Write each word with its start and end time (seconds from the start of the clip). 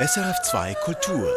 SRF2 0.00 0.74
Kultur. 0.76 1.28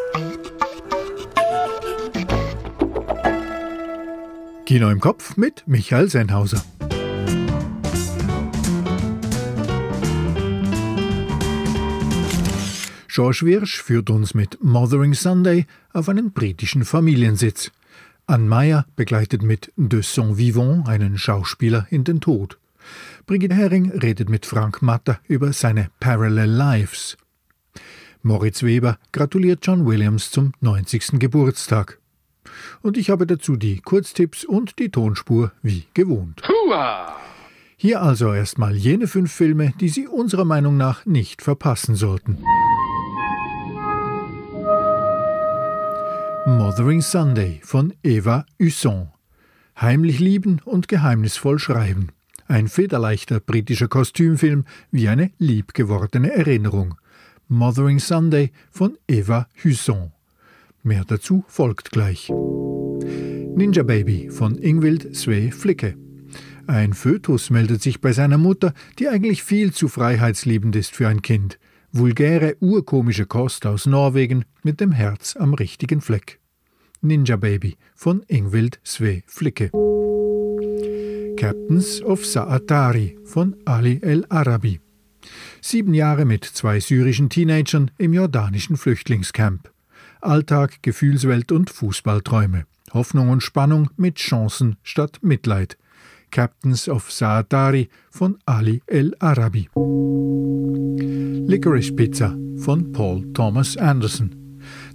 Kino 4.65 4.89
im 4.89 5.01
Kopf 5.01 5.35
mit 5.35 5.67
Michael 5.67 6.09
Sennhauser. 6.09 6.63
George 13.09 13.41
Wirsch 13.43 13.81
führt 13.81 14.09
uns 14.09 14.33
mit 14.33 14.63
Mothering 14.63 15.13
Sunday 15.13 15.65
auf 15.91 16.07
einen 16.07 16.31
britischen 16.31 16.85
Familiensitz. 16.85 17.69
Anne 18.27 18.45
Meyer 18.45 18.85
begleitet 18.95 19.43
mit 19.43 19.73
De 19.75 20.01
Son 20.01 20.37
Vivant 20.37 20.87
einen 20.87 21.17
Schauspieler 21.17 21.85
in 21.89 22.05
den 22.05 22.21
Tod. 22.21 22.57
Brigitte 23.25 23.55
Hering 23.55 23.91
redet 23.91 24.29
mit 24.29 24.45
Frank 24.45 24.81
Matter 24.81 25.19
über 25.27 25.51
seine 25.51 25.89
Parallel 25.99 26.49
Lives. 26.49 27.17
Moritz 28.25 28.63
Weber 28.63 28.97
gratuliert 29.11 29.59
John 29.63 29.85
Williams 29.85 30.31
zum 30.31 30.53
90. 30.61 31.19
Geburtstag. 31.19 31.99
Und 32.81 32.97
ich 32.97 33.09
habe 33.09 33.27
dazu 33.27 33.57
die 33.57 33.81
Kurztipps 33.81 34.45
und 34.45 34.79
die 34.79 34.89
Tonspur 34.89 35.51
wie 35.61 35.83
gewohnt. 35.93 36.41
Hua! 36.47 37.17
Hier 37.75 38.01
also 38.01 38.33
erstmal 38.33 38.77
jene 38.77 39.07
fünf 39.07 39.29
Filme, 39.29 39.73
die 39.81 39.89
Sie 39.89 40.07
unserer 40.07 40.45
Meinung 40.45 40.77
nach 40.77 41.05
nicht 41.05 41.41
verpassen 41.41 41.95
sollten. 41.95 42.37
Mothering 46.45 47.01
Sunday 47.01 47.59
von 47.61 47.93
Eva 48.03 48.45
Husson. 48.57 49.09
Heimlich 49.79 50.19
lieben 50.19 50.61
und 50.63 50.87
geheimnisvoll 50.87 51.59
schreiben. 51.59 52.07
Ein 52.47 52.69
federleichter 52.69 53.41
britischer 53.41 53.89
Kostümfilm 53.89 54.63
wie 54.91 55.09
eine 55.09 55.31
liebgewordene 55.39 56.31
Erinnerung. 56.31 56.95
Mothering 57.53 57.99
Sunday 57.99 58.51
von 58.71 58.97
Eva 59.07 59.47
Husson. 59.63 60.11
Mehr 60.81 61.05
dazu 61.05 61.45
folgt 61.47 61.91
gleich. 61.91 62.29
Ninja 63.55 63.83
Baby 63.83 64.29
von 64.29 64.57
Ingwild 64.57 65.15
Sve 65.15 65.51
Flicke. 65.51 65.95
Ein 66.67 66.93
Fötus 66.93 67.49
meldet 67.49 67.81
sich 67.81 68.01
bei 68.01 68.11
seiner 68.11 68.37
Mutter, 68.37 68.73
die 68.99 69.07
eigentlich 69.07 69.43
viel 69.43 69.71
zu 69.71 69.87
freiheitsliebend 69.87 70.75
ist 70.75 70.95
für 70.95 71.07
ein 71.07 71.21
Kind 71.21 71.59
vulgäre 71.93 72.57
urkomische 72.59 73.27
Kost 73.27 73.67
aus 73.67 73.85
Norwegen 73.85 74.45
mit 74.63 74.81
dem 74.81 74.91
Herz 74.91 75.35
am 75.35 75.53
richtigen 75.53 76.01
Fleck. 76.01 76.39
Ninja 77.01 77.35
Baby 77.35 77.77
von 77.95 78.23
Ingvild 78.27 78.79
Sve 78.83 79.21
Flicke. 79.27 79.69
Captains 81.37 82.01
of 82.01 82.25
Saatari 82.25 83.17
von 83.25 83.55
Ali 83.65 83.99
El 84.01 84.25
Arabi. 84.29 84.79
Sieben 85.61 85.93
Jahre 85.93 86.25
mit 86.25 86.43
zwei 86.45 86.79
syrischen 86.79 87.29
Teenagern 87.29 87.91
im 87.97 88.13
jordanischen 88.13 88.77
Flüchtlingscamp. 88.77 89.71
Alltag, 90.21 90.81
Gefühlswelt 90.81 91.51
und 91.51 91.69
Fußballträume. 91.69 92.65
Hoffnung 92.93 93.29
und 93.29 93.41
Spannung 93.41 93.89
mit 93.97 94.15
Chancen 94.15 94.77
statt 94.83 95.19
Mitleid. 95.21 95.77
Captains 96.31 96.89
of 96.89 97.11
Saatari 97.11 97.89
von 98.09 98.37
Ali 98.45 98.81
El 98.87 99.13
Arabi. 99.19 99.69
Licorice 101.47 101.91
Pizza 101.95 102.35
von 102.57 102.91
Paul 102.91 103.31
Thomas 103.33 103.77
Anderson. 103.77 104.43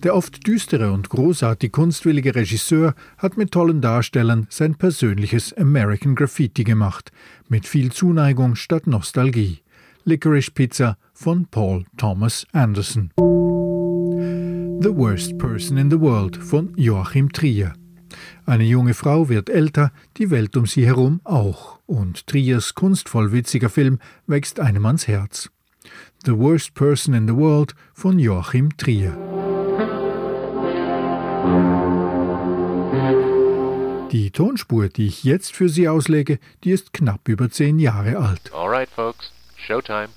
Der 0.02 0.14
oft 0.14 0.46
düstere 0.46 0.92
und 0.92 1.08
großartig 1.08 1.72
kunstwillige 1.72 2.34
Regisseur 2.34 2.94
hat 3.18 3.36
mit 3.36 3.52
tollen 3.52 3.80
Darstellern 3.80 4.46
sein 4.48 4.76
persönliches 4.76 5.52
American 5.56 6.14
Graffiti 6.14 6.64
gemacht, 6.64 7.12
mit 7.48 7.66
viel 7.66 7.92
Zuneigung 7.92 8.54
statt 8.54 8.86
Nostalgie. 8.86 9.58
Licorice 10.08 10.50
Pizza 10.50 10.96
von 11.12 11.44
Paul 11.50 11.84
Thomas 11.98 12.46
Anderson. 12.54 13.10
The 14.80 14.90
Worst 14.90 15.36
Person 15.36 15.76
in 15.76 15.90
the 15.90 16.00
World 16.00 16.34
von 16.34 16.72
Joachim 16.76 17.30
Trier. 17.30 17.74
Eine 18.46 18.64
junge 18.64 18.94
Frau 18.94 19.28
wird 19.28 19.50
älter, 19.50 19.92
die 20.16 20.30
Welt 20.30 20.56
um 20.56 20.64
sie 20.64 20.86
herum 20.86 21.20
auch, 21.24 21.78
und 21.84 22.26
Triers 22.26 22.74
kunstvoll 22.74 23.32
witziger 23.32 23.68
Film 23.68 23.98
wächst 24.26 24.60
einem 24.60 24.86
ans 24.86 25.06
Herz. 25.06 25.50
The 26.24 26.38
Worst 26.38 26.72
Person 26.72 27.12
in 27.12 27.28
the 27.28 27.36
World 27.36 27.74
von 27.92 28.18
Joachim 28.18 28.74
Trier. 28.78 29.12
Die 34.10 34.30
Tonspur, 34.30 34.88
die 34.88 35.06
ich 35.08 35.22
jetzt 35.24 35.54
für 35.54 35.68
Sie 35.68 35.86
auslege, 35.86 36.38
die 36.64 36.70
ist 36.70 36.94
knapp 36.94 37.28
über 37.28 37.50
zehn 37.50 37.78
Jahre 37.78 38.16
alt. 38.16 38.50
Alright, 38.54 38.88
folks, 38.88 39.32
Showtime. 39.68 40.08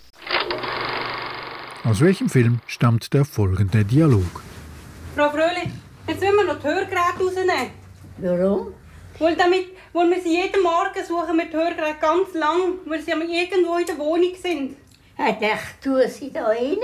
Aus 1.84 2.00
welchem 2.00 2.30
Film 2.30 2.62
stammt 2.68 3.14
der 3.14 3.26
folgende 3.26 3.84
Dialog? 3.84 4.42
Frau 5.14 5.30
Fröhlich, 5.30 5.74
jetzt 6.08 6.22
müssen 6.22 6.38
wir 6.38 6.46
noch 6.46 6.60
die 6.60 6.68
Hörgeräte 6.68 7.20
rausnehmen. 7.20 7.72
Warum? 8.20 8.74
Weil, 9.20 9.36
damit, 9.36 9.66
weil 9.92 10.10
wir 10.10 10.22
sie 10.22 10.42
jeden 10.42 10.64
Morgen 10.64 11.06
suchen 11.06 11.38
wir 11.38 11.48
die 11.48 11.58
Hörgeräte 11.58 12.00
ganz 12.00 12.34
lang, 12.34 12.76
weil 12.86 13.02
sie 13.02 13.12
irgendwo 13.12 13.76
in 13.76 13.86
der 13.86 13.98
Wohnung 13.98 14.34
sind. 14.42 14.78
Ich 15.18 15.84
tue 15.84 16.08
sie 16.08 16.32
da 16.32 16.46
rein. 16.46 16.78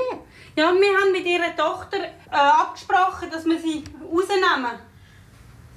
Ja, 0.57 0.73
wir 0.73 0.97
haben 0.97 1.13
mit 1.13 1.25
ihrer 1.25 1.55
Tochter 1.55 1.99
äh, 1.99 2.35
abgesprochen, 2.35 3.29
dass 3.31 3.45
wir 3.45 3.59
sie 3.61 3.85
rausnehmen. 4.03 4.78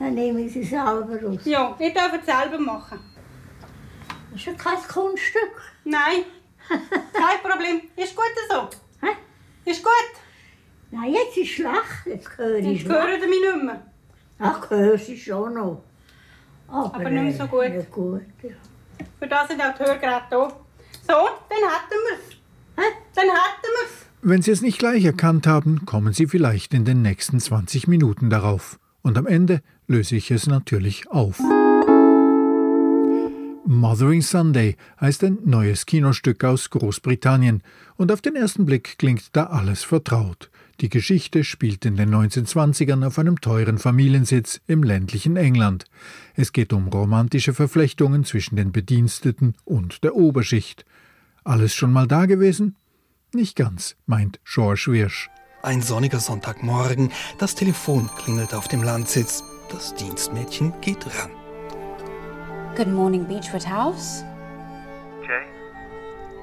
Dann 0.01 0.15
nehme 0.15 0.41
ich 0.41 0.53
sie 0.53 0.65
selber 0.65 1.23
raus. 1.23 1.39
Ja, 1.45 1.77
ihr 1.79 1.95
dürft 1.95 2.19
es 2.19 2.27
selber 2.27 2.59
machen. 2.59 2.99
Das 4.33 4.41
ist 4.41 4.47
ja 4.47 4.55
kein 4.55 4.83
Kunststück. 4.89 5.63
Nein, 5.85 6.25
kein 6.69 7.41
Problem. 7.43 7.83
Ist 7.97 8.15
gut 8.15 8.25
so. 8.49 8.69
Hä? 9.01 9.13
Ist 9.65 9.83
gut. 9.83 9.93
Nein, 10.91 11.13
jetzt 11.13 11.37
ist 11.37 11.51
schlecht. 11.51 12.07
Jetzt 12.07 12.39
höre 12.39 12.57
ich 12.59 12.83
Jetzt 12.83 12.89
hören 12.93 13.21
sie 13.21 13.29
mich 13.29 13.41
nicht 13.41 13.65
mehr. 13.65 13.87
Ach, 14.39 14.71
höre 14.71 14.99
sie 14.99 15.19
schon 15.19 15.55
noch. 15.55 15.83
Aber, 16.69 16.95
Aber 16.95 17.11
nicht 17.11 17.23
mehr 17.23 17.33
so 17.33 17.47
gut. 17.47 17.71
Nicht 17.71 17.91
gut, 17.91 18.23
ja. 18.43 18.51
Für 19.19 19.27
das 19.27 19.49
sind 19.49 19.61
auch 19.61 19.75
die 19.75 19.85
Hörgeräte 19.85 20.27
da. 20.31 20.49
So, 20.49 21.29
dann 21.49 21.71
hätten 21.71 22.01
wir 22.09 22.17
es. 22.17 22.37
Dann 23.15 23.25
hätten 23.25 23.63
wir 23.63 23.87
es. 23.87 24.07
Wenn 24.23 24.43
Sie 24.43 24.51
es 24.51 24.61
nicht 24.61 24.79
gleich 24.79 25.05
erkannt 25.05 25.47
haben, 25.47 25.87
kommen 25.87 26.13
Sie 26.13 26.27
vielleicht 26.27 26.75
in 26.75 26.85
den 26.85 27.03
nächsten 27.03 27.41
20 27.41 27.89
Minuten 27.89 28.31
darauf. 28.31 28.79
Und 29.03 29.17
am 29.17 29.27
Ende 29.27 29.63
löse 29.87 30.17
ich 30.17 30.31
es 30.31 30.47
natürlich 30.47 31.11
auf. 31.11 31.41
Mothering 33.73 34.21
Sunday 34.21 34.77
heißt 35.01 35.23
ein 35.23 35.39
neues 35.45 35.87
Kinostück 35.87 36.43
aus 36.43 36.71
Großbritannien 36.71 37.63
und 37.97 38.11
auf 38.11 38.21
den 38.21 38.35
ersten 38.35 38.67
Blick 38.67 38.99
klingt 38.99 39.37
da 39.37 39.45
alles 39.45 39.85
vertraut. 39.85 40.51
Die 40.81 40.89
Geschichte 40.89 41.45
spielt 41.45 41.85
in 41.85 41.95
den 41.95 42.13
1920ern 42.13 43.07
auf 43.07 43.17
einem 43.21 43.41
teuren 43.41 43.79
Familiensitz 43.79 44.61
im 44.67 44.83
ländlichen 44.83 45.37
England. 45.37 45.85
Es 46.35 46.53
geht 46.53 46.73
um 46.73 46.89
romantische 46.89 47.55
Verflechtungen 47.55 48.25
zwischen 48.25 48.57
den 48.57 48.73
Bediensteten 48.73 49.55
und 49.65 50.03
der 50.03 50.17
Oberschicht. 50.17 50.85
Alles 51.45 51.73
schon 51.73 51.93
mal 51.93 52.09
da 52.09 52.27
gewesen? 52.27 52.75
Nicht 53.33 53.55
ganz, 53.55 53.95
meint 54.05 54.41
George 54.45 54.87
Wirsch. 54.89 55.31
Ein 55.63 55.81
sonniger 55.81 56.19
Sonntagmorgen, 56.19 57.13
das 57.39 57.55
Telefon 57.55 58.11
klingelt 58.19 58.53
auf 58.53 58.67
dem 58.67 58.83
Landsitz. 58.83 59.45
Das 59.71 59.95
Dienstmädchen 59.95 60.73
geht 60.81 61.07
ran. 61.07 61.31
Good 62.77 62.89
morning, 62.89 63.25
Beechwood 63.25 63.65
House. 63.65 64.23
Jay, 65.27 65.45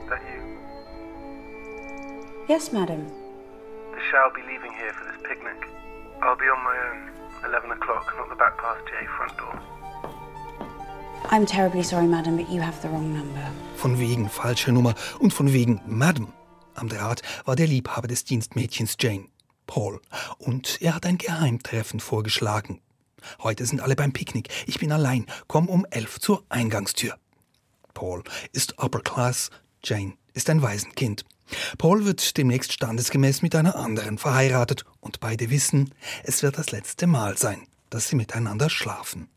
is 0.04 0.10
that 0.10 0.22
you? 0.30 0.42
Yes, 2.50 2.74
madam. 2.74 3.08
The 3.94 4.02
shall 4.12 4.30
be 4.36 4.42
leaving 4.42 4.72
here 4.74 4.92
for 4.94 5.06
this 5.06 5.22
picnic. 5.24 5.56
I'll 6.22 6.36
be 6.36 6.46
on 6.46 6.64
my 6.64 6.78
own. 6.92 7.10
11 7.46 7.72
o'clock, 7.72 8.14
not 8.18 8.30
the 8.30 8.36
back 8.36 8.58
past 8.58 8.82
J 8.88 9.08
front 9.16 9.38
door. 9.38 9.58
I'm 11.30 11.46
terribly 11.46 11.82
sorry, 11.84 12.08
madam, 12.08 12.36
but 12.36 12.50
you 12.50 12.62
have 12.62 12.82
the 12.82 12.90
wrong 12.90 13.14
number. 13.14 13.50
Von 13.78 13.98
wegen 13.98 14.30
falsche 14.30 14.72
Nummer 14.74 14.96
und 15.20 15.34
von 15.34 15.54
wegen 15.54 15.82
Madam. 15.88 16.34
Am 16.76 16.90
Draht 16.90 17.22
war 17.46 17.56
der 17.56 17.68
Liebhaber 17.68 18.08
des 18.08 18.26
Dienstmädchens 18.26 18.98
Jane, 19.00 19.28
Paul, 19.66 20.02
und 20.40 20.82
er 20.82 20.94
hat 20.96 21.06
ein 21.06 21.18
Geheimtreffen 21.18 22.00
vorgeschlagen. 22.00 22.82
Heute 23.42 23.66
sind 23.66 23.82
alle 23.82 23.96
beim 23.96 24.14
Picknick. 24.14 24.50
Ich 24.68 24.80
bin 24.80 24.92
allein. 24.92 25.26
Komm 25.48 25.70
um 25.70 25.86
elf 25.90 26.20
zur 26.20 26.44
Eingangstür. 26.50 27.18
Paul 27.94 28.24
ist 28.52 28.78
Upper 28.78 29.02
Class, 29.02 29.50
Jane 29.84 30.14
ist 30.34 30.50
ein 30.50 30.62
Waisenkind. 30.62 31.26
Paul 31.78 32.06
wird 32.06 32.38
demnächst 32.38 32.74
standesgemäß 32.74 33.42
mit 33.42 33.56
einer 33.56 33.76
anderen 33.76 34.18
verheiratet 34.18 34.86
und 35.00 35.20
beide 35.20 35.50
wissen, 35.50 35.94
es 36.24 36.44
wird 36.44 36.58
das 36.58 36.72
letzte 36.72 37.08
Mal 37.08 37.38
sein, 37.38 37.68
dass 37.90 38.10
sie 38.10 38.16
miteinander 38.16 38.70
schlafen. 38.70 39.30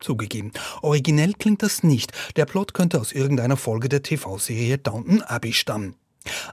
Zugegeben, 0.00 0.52
originell 0.82 1.32
klingt 1.32 1.62
das 1.62 1.82
nicht. 1.82 2.12
Der 2.36 2.44
Plot 2.44 2.74
könnte 2.74 3.00
aus 3.00 3.12
irgendeiner 3.12 3.56
Folge 3.56 3.88
der 3.88 4.02
TV-Serie 4.02 4.78
Downton 4.78 5.22
Abbey 5.22 5.52
stammen. 5.52 5.96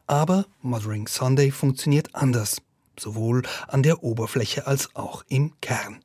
Aber 0.08 0.46
Mothering 0.62 1.08
Sunday 1.08 1.52
funktioniert 1.52 2.16
anders, 2.16 2.62
sowohl 2.98 3.44
an 3.68 3.84
der 3.84 4.04
Oberfläche 4.04 4.68
als 4.68 4.96
auch 4.96 5.24
im 5.28 5.54
Kern. 5.62 6.02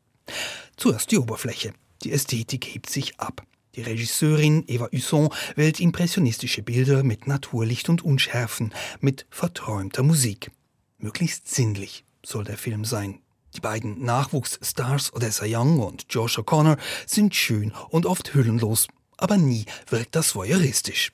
Zuerst 0.76 1.10
die 1.10 1.18
Oberfläche. 1.18 1.72
Die 2.02 2.12
Ästhetik 2.12 2.66
hebt 2.66 2.90
sich 2.90 3.18
ab. 3.18 3.42
Die 3.74 3.82
Regisseurin 3.82 4.64
Eva 4.66 4.88
Husson 4.90 5.28
wählt 5.54 5.80
impressionistische 5.80 6.62
Bilder 6.62 7.02
mit 7.02 7.26
Naturlicht 7.26 7.88
und 7.88 8.02
Unschärfen, 8.02 8.72
mit 9.00 9.26
verträumter 9.30 10.02
Musik. 10.02 10.50
Möglichst 10.98 11.48
sinnlich 11.54 12.04
soll 12.24 12.44
der 12.44 12.56
Film 12.56 12.84
sein. 12.84 13.20
Die 13.54 13.60
beiden 13.60 14.02
Nachwuchsstars 14.02 15.12
Odessa 15.14 15.44
Young 15.46 15.80
und 15.80 16.06
Josh 16.10 16.38
O'Connor 16.38 16.78
sind 17.06 17.34
schön 17.34 17.72
und 17.90 18.06
oft 18.06 18.34
hüllenlos, 18.34 18.88
aber 19.16 19.36
nie 19.36 19.66
wirkt 19.88 20.14
das 20.14 20.34
voyeuristisch. 20.34 21.12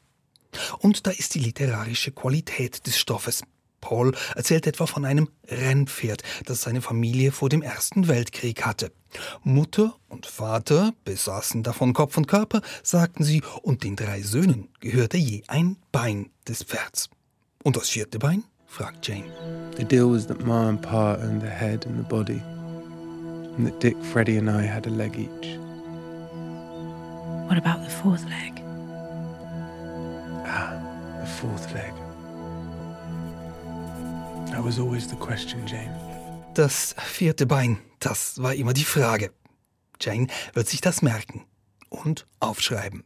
Und 0.78 1.06
da 1.06 1.10
ist 1.10 1.34
die 1.34 1.40
literarische 1.40 2.12
Qualität 2.12 2.86
des 2.86 2.98
Stoffes. 2.98 3.42
Paul 3.82 4.14
erzählt 4.34 4.66
etwa 4.66 4.86
von 4.86 5.04
einem 5.04 5.28
Rennpferd, 5.46 6.22
das 6.46 6.62
seine 6.62 6.80
Familie 6.80 7.32
vor 7.32 7.50
dem 7.50 7.60
Ersten 7.60 8.08
Weltkrieg 8.08 8.64
hatte. 8.64 8.90
Mutter 9.42 9.94
und 10.08 10.24
Vater 10.24 10.94
besaßen 11.04 11.62
davon 11.62 11.92
Kopf 11.92 12.16
und 12.16 12.26
Körper, 12.26 12.62
sagten 12.82 13.24
sie, 13.24 13.42
und 13.60 13.84
den 13.84 13.96
drei 13.96 14.22
Söhnen 14.22 14.70
gehörte 14.80 15.18
je 15.18 15.42
ein 15.48 15.76
Bein 15.90 16.30
des 16.48 16.62
Pferds. 16.64 17.10
Und 17.62 17.76
das 17.76 17.90
vierte 17.90 18.18
Bein? 18.18 18.44
fragt 18.66 19.06
Jane. 19.06 19.30
The 19.76 19.84
deal 19.84 20.10
was 20.10 20.26
that 20.28 20.46
Ma 20.46 20.68
and 20.70 20.80
Pa 20.80 21.16
owned 21.16 21.42
the 21.42 21.48
head 21.48 21.84
and 21.86 21.98
the 21.98 22.08
body, 22.08 22.40
and 23.58 23.66
that 23.66 23.82
Dick, 23.82 23.96
Freddie, 24.12 24.38
and 24.38 24.48
I 24.48 24.62
had 24.66 24.86
a 24.86 24.90
leg 24.90 25.18
each. 25.18 25.58
What 27.48 27.58
about 27.58 27.84
the 27.84 27.90
fourth 27.90 28.24
leg? 28.24 28.62
Ah, 30.46 30.72
the 31.20 31.26
fourth 31.26 31.70
leg. 31.74 31.92
Das 36.54 36.94
vierte 36.98 37.46
Bein, 37.46 37.78
das 38.00 38.42
war 38.42 38.54
immer 38.54 38.74
die 38.74 38.84
Frage. 38.84 39.32
Jane 40.00 40.26
wird 40.52 40.68
sich 40.68 40.80
das 40.80 41.00
merken 41.00 41.46
und 41.88 42.26
aufschreiben. 42.40 43.04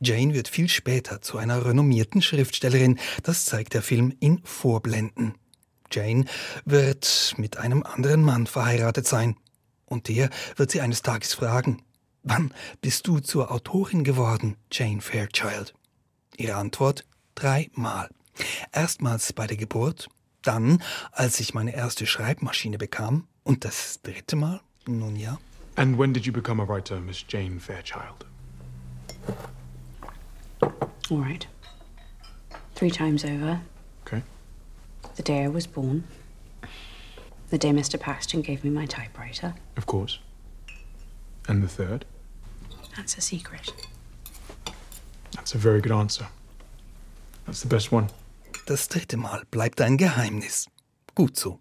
Jane 0.00 0.32
wird 0.32 0.48
viel 0.48 0.68
später 0.68 1.20
zu 1.20 1.36
einer 1.36 1.64
renommierten 1.64 2.22
Schriftstellerin, 2.22 2.98
das 3.22 3.44
zeigt 3.44 3.74
der 3.74 3.82
Film 3.82 4.14
in 4.20 4.40
Vorblenden. 4.44 5.34
Jane 5.90 6.24
wird 6.64 7.34
mit 7.36 7.58
einem 7.58 7.82
anderen 7.82 8.22
Mann 8.22 8.46
verheiratet 8.46 9.06
sein. 9.06 9.36
Und 9.86 10.08
der 10.08 10.30
wird 10.56 10.70
sie 10.70 10.80
eines 10.80 11.02
Tages 11.02 11.34
fragen, 11.34 11.82
wann 12.22 12.52
bist 12.80 13.06
du 13.06 13.20
zur 13.20 13.50
Autorin 13.50 14.04
geworden, 14.04 14.56
Jane 14.70 15.00
Fairchild? 15.00 15.74
Ihre 16.36 16.56
Antwort 16.56 17.04
dreimal. 17.34 18.08
Erstmals 18.72 19.32
bei 19.32 19.46
der 19.46 19.56
Geburt, 19.56 20.08
dann, 20.42 20.82
als 21.12 21.40
ich 21.40 21.54
meine 21.54 21.74
erste 21.74 22.06
Schreibmaschine 22.06 22.78
bekam, 22.78 23.26
und 23.44 23.64
das 23.64 24.00
dritte 24.02 24.36
Mal, 24.36 24.60
nun 24.86 25.16
ja. 25.16 25.38
And 25.76 25.98
when 25.98 26.12
did 26.12 26.26
you 26.26 26.32
become 26.32 26.60
a 26.60 26.66
writer, 26.66 27.00
Miss 27.00 27.24
Jane 27.26 27.60
Fairchild? 27.60 28.26
All 31.10 31.18
right. 31.18 31.46
Three 32.74 32.90
times 32.90 33.24
over. 33.24 33.60
Okay. 34.06 34.22
The 35.16 35.22
day 35.22 35.44
I 35.44 35.48
was 35.48 35.66
born. 35.66 36.04
The 37.50 37.58
day 37.58 37.70
Mr. 37.70 37.98
Paxton 37.98 38.42
gave 38.42 38.62
me 38.62 38.70
my 38.70 38.86
typewriter. 38.86 39.54
Of 39.76 39.86
course. 39.86 40.18
And 41.48 41.62
the 41.62 41.68
third? 41.68 42.04
That's 42.96 43.16
a 43.16 43.20
secret. 43.20 43.72
That's 45.32 45.54
a 45.54 45.58
very 45.58 45.80
good 45.80 45.92
answer. 45.92 46.26
That's 47.46 47.62
the 47.62 47.68
best 47.68 47.90
one. 47.90 48.10
Das 48.68 48.88
dritte 48.88 49.16
Mal 49.16 49.44
bleibt 49.50 49.80
ein 49.80 49.96
Geheimnis. 49.96 50.66
Gut 51.14 51.38
so. 51.38 51.58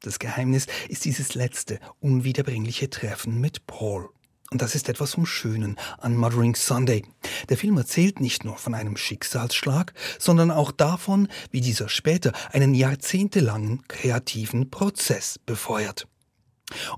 Das 0.00 0.18
Geheimnis 0.18 0.66
ist 0.90 1.06
dieses 1.06 1.34
letzte, 1.34 1.80
unwiederbringliche 2.00 2.90
Treffen 2.90 3.40
mit 3.40 3.66
Paul. 3.66 4.10
Und 4.50 4.60
das 4.60 4.74
ist 4.74 4.90
etwas 4.90 5.14
vom 5.14 5.24
Schönen 5.24 5.78
an 5.96 6.18
Mothering 6.18 6.54
Sunday. 6.54 7.02
Der 7.48 7.56
Film 7.56 7.78
erzählt 7.78 8.20
nicht 8.20 8.44
nur 8.44 8.58
von 8.58 8.74
einem 8.74 8.98
Schicksalsschlag, 8.98 9.94
sondern 10.18 10.50
auch 10.50 10.70
davon, 10.70 11.28
wie 11.50 11.62
dieser 11.62 11.88
später 11.88 12.32
einen 12.52 12.74
jahrzehntelangen 12.74 13.88
kreativen 13.88 14.68
Prozess 14.68 15.38
befeuert. 15.46 16.06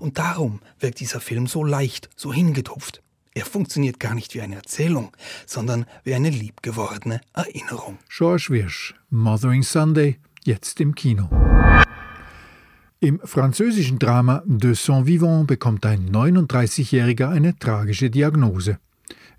Und 0.01 0.17
darum 0.17 0.59
wirkt 0.77 0.99
dieser 0.99 1.21
Film 1.21 1.47
so 1.47 1.63
leicht, 1.63 2.09
so 2.17 2.33
hingetupft. 2.33 3.01
Er 3.37 3.45
funktioniert 3.45 3.99
gar 3.99 4.15
nicht 4.15 4.33
wie 4.33 4.41
eine 4.41 4.55
Erzählung, 4.55 5.11
sondern 5.45 5.85
wie 6.03 6.15
eine 6.15 6.31
liebgewordene 6.31 7.21
Erinnerung. 7.33 7.99
George 8.09 8.47
Wirsch, 8.49 8.95
Mothering 9.11 9.61
Sunday, 9.61 10.17
jetzt 10.43 10.81
im 10.81 10.95
Kino. 10.95 11.29
Im 12.99 13.19
französischen 13.23 13.99
Drama 13.99 14.41
De 14.47 14.73
Son 14.73 15.05
Vivant 15.05 15.45
bekommt 15.45 15.85
ein 15.85 16.09
39-Jähriger 16.09 17.29
eine 17.29 17.55
tragische 17.59 18.09
Diagnose. 18.09 18.79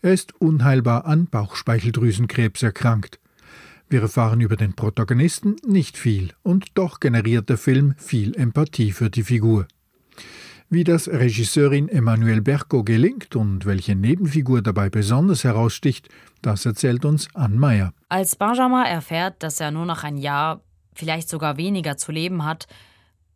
Er 0.00 0.12
ist 0.12 0.32
unheilbar 0.40 1.04
an 1.06 1.26
Bauchspeicheldrüsenkrebs 1.26 2.62
erkrankt. 2.62 3.18
Wir 3.88 4.02
erfahren 4.02 4.40
über 4.40 4.54
den 4.54 4.74
Protagonisten 4.74 5.56
nicht 5.66 5.98
viel, 5.98 6.34
und 6.44 6.66
doch 6.74 7.00
generiert 7.00 7.48
der 7.48 7.58
Film 7.58 7.96
viel 7.98 8.36
Empathie 8.36 8.92
für 8.92 9.10
die 9.10 9.24
Figur. 9.24 9.66
Wie 10.70 10.85
das 10.85 11.09
Regisseurin 11.09 11.88
Emmanuelle 11.88 12.43
Berco 12.43 12.85
gelingt 12.85 13.35
und 13.35 13.65
welche 13.65 13.94
Nebenfigur 13.94 14.61
dabei 14.61 14.91
besonders 14.91 15.43
heraussticht, 15.43 16.11
das 16.43 16.67
erzählt 16.67 17.06
uns 17.06 17.35
Ann 17.35 17.56
Meyer. 17.56 17.94
Als 18.11 18.37
Benjamin 18.37 18.85
erfährt, 18.85 19.43
dass 19.43 19.61
er 19.61 19.70
nur 19.70 19.87
noch 19.87 20.05
ein 20.05 20.19
Jahr, 20.19 20.61
vielleicht 20.93 21.31
sogar 21.31 21.56
weniger 21.56 21.97
zu 21.97 22.12
leben 22.12 22.44
hat, 22.44 22.67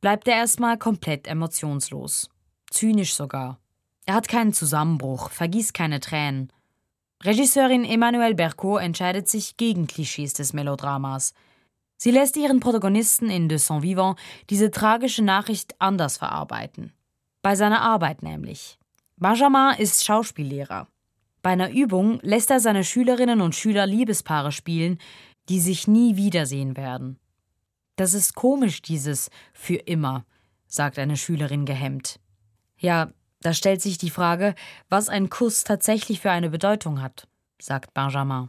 bleibt 0.03 0.29
er 0.29 0.35
erstmal 0.35 0.77
komplett 0.77 1.27
emotionslos. 1.27 2.29
Zynisch 2.69 3.15
sogar. 3.15 3.59
Er 4.05 4.15
hat 4.15 4.29
keinen 4.29 4.53
Zusammenbruch, 4.53 5.31
vergießt 5.31 5.73
keine 5.73 6.01
Tränen. 6.01 6.53
Regisseurin 7.25 7.87
Emmanuelle 7.87 8.35
Berco 8.35 8.77
entscheidet 8.77 9.27
sich 9.27 9.57
gegen 9.57 9.87
Klischees 9.87 10.35
des 10.35 10.53
Melodramas. 10.53 11.33
Sie 11.97 12.11
lässt 12.11 12.37
ihren 12.37 12.61
Protagonisten 12.61 13.31
in 13.31 13.49
De 13.49 13.57
Son 13.57 13.83
Vivant 13.83 14.19
diese 14.51 14.71
tragische 14.71 15.23
Nachricht 15.23 15.77
anders 15.79 16.19
verarbeiten. 16.19 16.93
Bei 17.43 17.57
seiner 17.57 17.83
Arbeit 17.83 18.23
nämlich. 18.23 18.79
Benjamin 19.17 19.77
ist 19.79 20.05
Schauspiellehrer. 20.05 20.87
Bei 21.43 21.51
einer 21.51 21.71
Übung 21.71 22.21
lässt 22.23 22.51
er 22.51 22.61
seine 22.61 22.85
Schülerinnen 22.85 23.41
und 23.41 23.55
Schüler 23.55 23.87
Liebespaare 23.87 24.53
spielen, 24.53 24.99
die 25.49 25.61
sich 25.61 25.89
nie 25.89 26.17
wiedersehen 26.17 26.77
werden. 26.77 27.19
Das 27.97 28.15
ist 28.15 28.35
komisch, 28.35 28.81
dieses 28.81 29.29
für 29.53 29.75
immer, 29.75 30.25
sagt 30.69 30.99
eine 30.99 31.17
Schülerin 31.17 31.67
gehemmt. 31.67 32.21
Ja, 32.79 33.11
da 33.41 33.53
stellt 33.53 33.83
sich 33.83 33.99
die 33.99 34.11
Frage, 34.11 34.55
was 34.89 35.09
ein 35.09 35.29
Kuss 35.29 35.65
tatsächlich 35.65 36.21
für 36.21 36.31
eine 36.31 36.49
Bedeutung 36.49 37.03
hat, 37.03 37.27
sagt 37.61 37.93
Benjamin. 37.93 38.49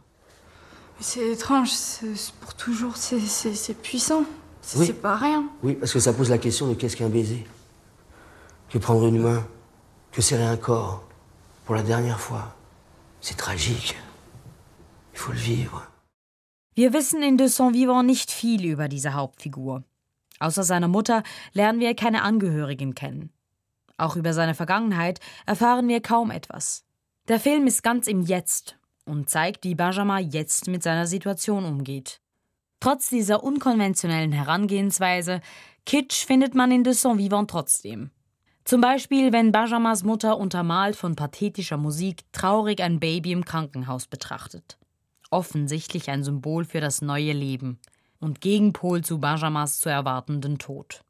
C'est 1.00 1.32
étrange, 1.32 1.72
c'est 1.72 2.32
pour 2.40 2.54
toujours, 2.54 2.96
c'est 2.96 3.82
puissant. 3.82 4.24
Oui. 4.76 4.86
C'est 4.86 5.02
pas 5.02 5.16
rien. 5.16 5.48
Oui, 5.62 5.74
parce 5.74 5.92
que 5.92 5.98
ça 5.98 6.12
pose 6.12 6.30
la 6.30 6.38
question 6.38 6.68
de 6.68 6.74
qu'est-ce 6.74 6.96
qu'un 6.96 7.08
baiser. 7.08 7.44
Que 8.74 8.80
prendre 8.80 9.06
une 9.06 9.20
main, 9.20 9.46
que 10.10 10.20
serrer 10.20 10.46
un 10.46 10.56
corps, 10.56 11.04
pour 11.64 11.76
la 11.76 11.84
dernière 11.84 12.18
fois. 12.18 12.56
C'est 13.20 13.36
tragique. 13.36 13.94
Il 15.12 15.18
faut 15.20 15.30
le 15.30 15.38
vivre. 15.38 15.86
Wir 16.74 16.92
wissen 16.92 17.22
in 17.22 17.36
De 17.36 17.46
Son 17.46 17.72
Vivant 17.72 18.02
nicht 18.02 18.32
viel 18.32 18.64
über 18.64 18.88
diese 18.88 19.14
Hauptfigur. 19.14 19.84
Außer 20.40 20.64
seiner 20.64 20.88
Mutter 20.88 21.22
lernen 21.52 21.78
wir 21.78 21.94
keine 21.94 22.22
Angehörigen 22.22 22.96
kennen. 22.96 23.30
Auch 23.96 24.16
über 24.16 24.32
seine 24.32 24.56
Vergangenheit 24.56 25.20
erfahren 25.46 25.86
wir 25.86 26.00
kaum 26.00 26.32
etwas. 26.32 26.82
Der 27.28 27.38
Film 27.38 27.68
ist 27.68 27.84
ganz 27.84 28.08
im 28.08 28.22
Jetzt 28.22 28.76
und 29.04 29.30
zeigt, 29.30 29.62
wie 29.62 29.76
Benjamin 29.76 30.28
jetzt 30.28 30.66
mit 30.66 30.82
seiner 30.82 31.06
Situation 31.06 31.64
umgeht. 31.64 32.20
Trotz 32.80 33.08
dieser 33.08 33.44
unkonventionellen 33.44 34.32
Herangehensweise, 34.32 35.42
Kitsch 35.86 36.26
findet 36.26 36.56
man 36.56 36.72
in 36.72 36.82
De 36.82 36.92
Son 36.92 37.18
Vivant 37.18 37.48
trotzdem. 37.48 38.10
Zum 38.64 38.80
Beispiel, 38.80 39.30
wenn 39.30 39.52
Benjamins 39.52 40.04
Mutter 40.04 40.38
untermalt 40.38 40.96
von 40.96 41.16
pathetischer 41.16 41.76
Musik 41.76 42.22
traurig 42.32 42.80
ein 42.80 42.98
Baby 42.98 43.32
im 43.32 43.44
Krankenhaus 43.44 44.06
betrachtet. 44.06 44.78
Offensichtlich 45.30 46.08
ein 46.08 46.24
Symbol 46.24 46.64
für 46.64 46.80
das 46.80 47.02
neue 47.02 47.32
Leben 47.32 47.78
und 48.20 48.40
Gegenpol 48.40 49.04
zu 49.04 49.20
Benjamins 49.20 49.80
zu 49.80 49.90
erwartenden 49.90 50.58
Tod. 50.58 51.04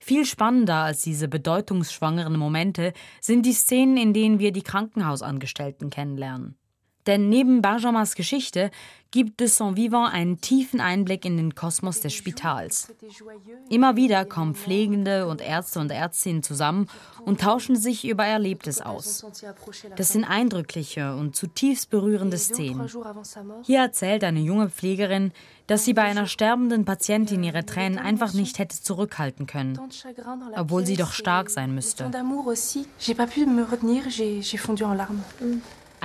Viel 0.00 0.24
spannender 0.24 0.82
als 0.82 1.02
diese 1.02 1.28
bedeutungsschwangeren 1.28 2.36
Momente 2.36 2.92
sind 3.20 3.46
die 3.46 3.52
Szenen, 3.52 3.96
in 3.96 4.12
denen 4.12 4.40
wir 4.40 4.52
die 4.52 4.62
Krankenhausangestellten 4.62 5.90
kennenlernen. 5.90 6.58
Denn 7.06 7.28
neben 7.28 7.62
Benjamins 7.62 8.14
Geschichte 8.14 8.70
gibt 9.12 9.40
De 9.40 9.46
Son 9.46 9.76
Vivant 9.76 10.12
einen 10.12 10.40
tiefen 10.40 10.80
Einblick 10.80 11.24
in 11.24 11.36
den 11.36 11.54
Kosmos 11.54 12.00
des 12.00 12.12
Spitals. 12.12 12.92
Immer 13.70 13.96
wieder 13.96 14.24
kommen 14.24 14.54
Pflegende 14.54 15.26
und 15.26 15.40
Ärzte 15.40 15.80
und 15.80 15.90
Ärztinnen 15.90 16.42
zusammen 16.42 16.88
und 17.24 17.40
tauschen 17.40 17.76
sich 17.76 18.06
über 18.06 18.26
Erlebtes 18.26 18.80
aus. 18.80 19.24
Das 19.96 20.12
sind 20.12 20.24
eindrückliche 20.24 21.14
und 21.14 21.36
zutiefst 21.36 21.88
berührende 21.88 22.36
Szenen. 22.36 22.90
Hier 23.62 23.80
erzählt 23.80 24.24
eine 24.24 24.40
junge 24.40 24.68
Pflegerin, 24.68 25.32
dass 25.66 25.84
sie 25.84 25.94
bei 25.94 26.02
einer 26.02 26.26
sterbenden 26.26 26.84
Patientin 26.84 27.42
ihre 27.42 27.64
Tränen 27.64 27.98
einfach 27.98 28.34
nicht 28.34 28.58
hätte 28.58 28.80
zurückhalten 28.80 29.46
können, 29.46 29.80
obwohl 30.56 30.84
sie 30.84 30.96
doch 30.96 31.12
stark 31.12 31.50
sein 31.50 31.74
müsste. 31.74 32.10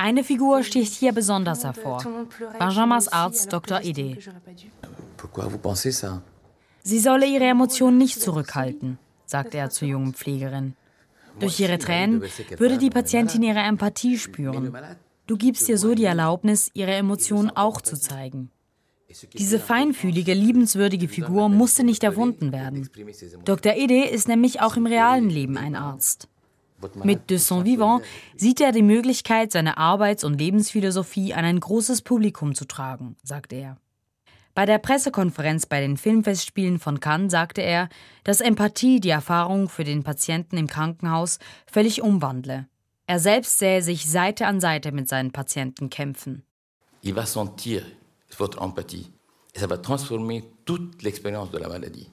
Eine 0.03 0.23
Figur 0.23 0.63
sticht 0.63 0.93
hier 0.95 1.11
besonders 1.13 1.63
hervor. 1.63 2.03
Benjamins 2.57 3.07
Arzt 3.07 3.53
Dr. 3.53 3.81
Ede. 3.83 4.17
Pourquoi 5.15 5.45
vous 5.45 5.59
pensez 5.59 5.91
ça 5.91 6.23
Sie 6.81 6.97
solle 6.97 7.27
ihre 7.27 7.43
Emotionen 7.43 7.99
nicht 7.99 8.19
zurückhalten, 8.19 8.97
sagte 9.27 9.57
er 9.59 9.69
zur 9.69 9.87
jungen 9.87 10.15
Pflegerin. 10.15 10.73
Durch 11.39 11.59
ihre 11.59 11.77
Tränen 11.77 12.23
würde 12.57 12.79
die 12.79 12.89
Patientin 12.89 13.43
ihre 13.43 13.59
Empathie 13.59 14.17
spüren. 14.17 14.75
Du 15.27 15.37
gibst 15.37 15.69
ihr 15.69 15.77
so 15.77 15.93
die 15.93 16.05
Erlaubnis, 16.05 16.71
ihre 16.73 16.95
Emotionen 16.95 17.51
auch 17.51 17.79
zu 17.79 17.95
zeigen. 17.95 18.49
Diese 19.37 19.59
feinfühlige, 19.59 20.33
liebenswürdige 20.33 21.09
Figur 21.09 21.47
musste 21.47 21.83
nicht 21.83 22.03
erfunden 22.03 22.51
werden. 22.51 22.89
Dr. 23.45 23.75
Ede 23.75 24.05
ist 24.05 24.27
nämlich 24.27 24.61
auch 24.61 24.77
im 24.77 24.87
realen 24.87 25.29
Leben 25.29 25.57
ein 25.57 25.75
Arzt. 25.75 26.27
Mit 27.03 27.29
De 27.29 27.37
Son 27.37 27.65
Vivant 27.65 28.03
sieht 28.35 28.61
er 28.61 28.71
die 28.71 28.81
Möglichkeit, 28.81 29.51
seine 29.51 29.77
Arbeits- 29.77 30.23
und 30.23 30.37
Lebensphilosophie 30.39 31.33
an 31.33 31.45
ein 31.45 31.59
großes 31.59 32.01
Publikum 32.01 32.55
zu 32.55 32.65
tragen, 32.65 33.15
sagte 33.23 33.55
er. 33.55 33.77
Bei 34.53 34.65
der 34.65 34.79
Pressekonferenz 34.79 35.65
bei 35.65 35.79
den 35.79 35.95
Filmfestspielen 35.95 36.77
von 36.77 36.99
Cannes 36.99 37.31
sagte 37.31 37.61
er, 37.61 37.87
dass 38.25 38.41
Empathie 38.41 38.99
die 38.99 39.09
Erfahrung 39.09 39.69
für 39.69 39.85
den 39.85 40.03
Patienten 40.03 40.57
im 40.57 40.67
Krankenhaus 40.67 41.39
völlig 41.65 42.01
umwandle. 42.01 42.67
Er 43.07 43.19
selbst 43.19 43.59
sähe 43.59 43.81
sich 43.81 44.09
Seite 44.09 44.47
an 44.47 44.59
Seite 44.59 44.91
mit 44.91 45.07
seinen 45.07 45.31
Patienten 45.31 45.89
kämpfen. 45.89 46.43
Il 47.03 47.15
va 47.15 47.25
sentir 47.25 47.83
votre 48.37 48.61
empathie 48.61 49.09
et 49.55 49.59
ça 49.59 49.67
va 49.67 49.77
transformer 49.77 50.43
toute 50.65 51.01
l'expérience 51.01 51.49
de 51.51 51.57
la 51.57 51.67
maladie. 51.67 52.09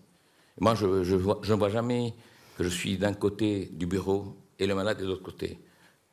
Moi, 0.59 0.75
je 0.75 0.87
ne 0.87 1.59
vois 1.59 1.71
jamais 1.71 2.15
que 2.57 2.65
je 2.65 2.69
suis 2.69 2.99
d'un 2.99 3.15
côté 3.15 3.69
du 3.73 3.87
bureau 3.87 4.37
et 4.59 4.67
le 4.67 4.75
malade 4.75 4.99
de 4.99 5.07
l'autre 5.07 5.23
côté. 5.23 5.59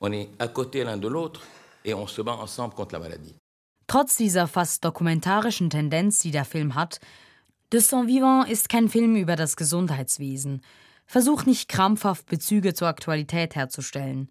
On 0.01 0.11
est 0.11 0.29
à 0.39 0.47
côté 0.47 0.83
l'un 0.83 0.97
de 0.97 1.07
l'autre 1.07 1.41
et 1.83 1.93
on 1.93 2.07
se 2.07 2.21
bat 2.21 2.33
ensemble 2.33 2.73
contre 2.73 2.93
la 2.93 2.99
maladie. 2.99 3.35
Trotz 3.87 4.15
dieser 4.15 4.47
fast 4.47 4.83
dokumentarischen 4.83 5.69
Tendenz, 5.69 6.19
die 6.19 6.31
der 6.31 6.45
Film 6.45 6.73
hat, 6.75 6.99
De 7.71 7.79
Son 7.79 8.07
Vivant 8.07 8.49
ist 8.49 8.69
kein 8.69 8.89
Film 8.89 9.15
über 9.15 9.35
das 9.35 9.55
Gesundheitswesen. 9.55 10.61
Versucht 11.05 11.47
nicht 11.47 11.67
krampfhaft 11.67 12.25
Bezüge 12.27 12.73
zur 12.73 12.87
Aktualität 12.87 13.55
herzustellen. 13.55 14.29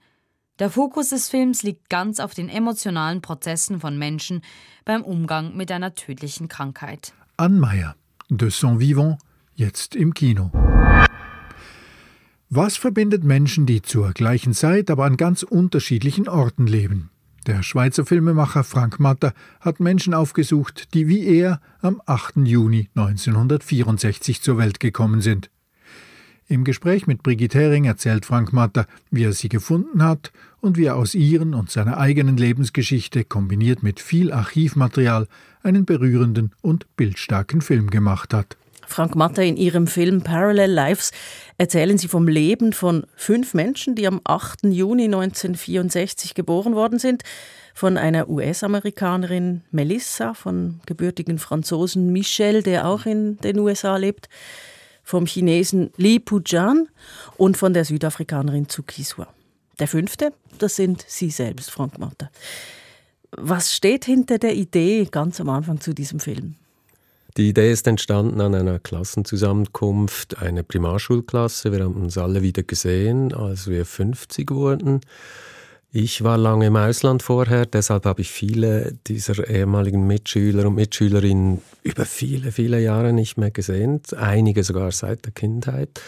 Der 0.61 0.71
Fokus 0.71 1.09
des 1.09 1.29
Films 1.29 1.63
liegt 1.63 1.91
ganz 1.91 2.21
auf 2.21 2.33
den 2.35 2.49
emotionalen 2.49 3.21
Prozessen 3.21 3.81
von 3.81 3.99
Menschen 3.99 4.43
beim 4.85 5.03
Umgang 5.03 5.57
mit 5.57 5.71
einer 5.73 5.95
tödlichen 5.95 6.49
Krankheit. 6.49 7.13
Ann 7.37 7.59
Meyer, 7.59 7.97
De 8.29 8.51
Son 8.51 8.79
Vivant, 8.79 9.19
jetzt 9.57 9.97
im 9.97 10.15
Kino. 10.15 10.51
Was 12.51 12.77
verbindet 12.77 13.25
Menschen, 13.25 13.67
die 13.67 13.83
zur 13.83 14.13
gleichen 14.13 14.53
Zeit, 14.53 14.91
aber 14.91 15.05
an 15.05 15.17
ganz 15.17 15.43
unterschiedlichen 15.43 16.29
Orten 16.29 16.67
leben? 16.67 17.11
Der 17.47 17.63
Schweizer 17.63 18.07
Filmemacher 18.07 18.65
Frank 18.65 19.01
Matter 19.01 19.35
hat 19.61 19.81
Menschen 19.81 20.15
aufgesucht, 20.15 20.95
die 20.95 21.09
wie 21.09 21.27
er 21.27 21.61
am 21.81 22.01
8. 22.07 22.37
Juni 22.45 22.89
1964 22.95 24.41
zur 24.41 24.59
Welt 24.59 24.79
gekommen 24.79 25.21
sind. 25.21 25.51
Im 26.47 26.65
Gespräch 26.65 27.07
mit 27.07 27.23
Brigitte 27.23 27.59
Hering 27.59 27.87
erzählt 27.87 28.27
Frank 28.27 28.53
Matter, 28.53 28.87
wie 29.11 29.25
er 29.25 29.33
sie 29.33 29.49
gefunden 29.49 30.03
hat 30.03 30.31
und 30.61 30.77
wie 30.77 30.85
er 30.85 30.97
aus 30.97 31.15
ihren 31.15 31.55
und 31.55 31.71
seiner 31.71 31.97
eigenen 31.97 32.37
Lebensgeschichte 32.37 33.25
kombiniert 33.25 33.83
mit 33.83 34.01
viel 34.01 34.31
Archivmaterial 34.31 35.27
einen 35.63 35.87
berührenden 35.87 36.53
und 36.61 36.87
bildstarken 36.97 37.63
Film 37.63 37.89
gemacht 37.89 38.35
hat. 38.35 38.59
Frank 38.87 39.15
Matter, 39.17 39.43
in 39.43 39.57
Ihrem 39.57 39.87
Film 39.87 40.23
Parallel 40.23 40.71
Lives 40.71 41.13
erzählen 41.59 41.99
Sie 41.99 42.09
vom 42.09 42.29
Leben 42.29 42.73
von 42.73 43.07
fünf 43.17 43.55
Menschen, 43.55 43.95
die 43.95 44.07
am 44.07 44.21
8. 44.25 44.65
Juni 44.65 45.05
1964 45.05 46.35
geboren 46.35 46.75
worden 46.75 46.99
sind. 46.99 47.23
Von 47.75 47.97
einer 47.99 48.29
US-Amerikanerin 48.29 49.63
Melissa, 49.73 50.35
von 50.35 50.81
gebürtigen 50.87 51.39
Franzosen 51.39 52.13
Michel, 52.13 52.63
der 52.63 52.87
auch 52.87 53.05
in 53.05 53.37
den 53.39 53.59
USA 53.59 53.97
lebt, 53.97 54.29
vom 55.03 55.27
Chinesen 55.27 55.91
Li 55.97 56.19
Pujan 56.19 56.89
und 57.37 57.57
von 57.57 57.75
der 57.75 57.85
Südafrikanerin 57.85 58.69
Tsukiswa. 58.69 59.27
Der 59.79 59.89
fünfte, 59.89 60.33
das 60.59 60.77
sind 60.77 61.05
Sie 61.07 61.31
selbst, 61.31 61.71
Frank 61.71 61.99
Matter. 61.99 62.31
Was 63.33 63.75
steht 63.75 64.05
hinter 64.05 64.39
der 64.39 64.55
Idee 64.55 65.09
ganz 65.11 65.41
am 65.41 65.49
Anfang 65.49 65.81
zu 65.81 65.93
diesem 65.93 66.21
Film? 66.21 66.55
Die 67.37 67.49
Idee 67.49 67.73
ist 67.73 67.89
entstanden 67.89 68.41
an 68.41 68.55
einer 68.55 68.79
Klassenzusammenkunft, 68.79 70.41
eine 70.41 70.63
Primarschulklasse. 70.63 71.73
Wir 71.73 71.83
haben 71.83 72.01
uns 72.01 72.17
alle 72.17 72.43
wieder 72.43 72.63
gesehen, 72.63 73.35
als 73.35 73.67
wir 73.67 73.85
50 73.85 74.53
wurden. 74.53 75.01
Ich 75.91 76.23
war 76.23 76.39
lange 76.39 76.67
im 76.67 76.77
Ausland 76.77 77.25
vorher, 77.25 77.67
deshalb 77.67 78.05
habe 78.05 78.21
ich 78.21 78.31
viele 78.31 78.97
dieser 79.09 79.49
ehemaligen 79.49 80.07
Mitschüler 80.07 80.69
und 80.69 80.77
Mitschülerinnen 80.77 81.61
über 81.83 82.05
viele, 82.05 82.53
viele 82.53 82.81
Jahre 82.81 83.13
nicht 83.13 83.37
mehr 83.37 83.51
gesehen, 83.51 84.01
einige 84.17 84.63
sogar 84.63 84.93
seit 84.93 85.25
der 85.25 85.33
Kindheit. 85.33 86.01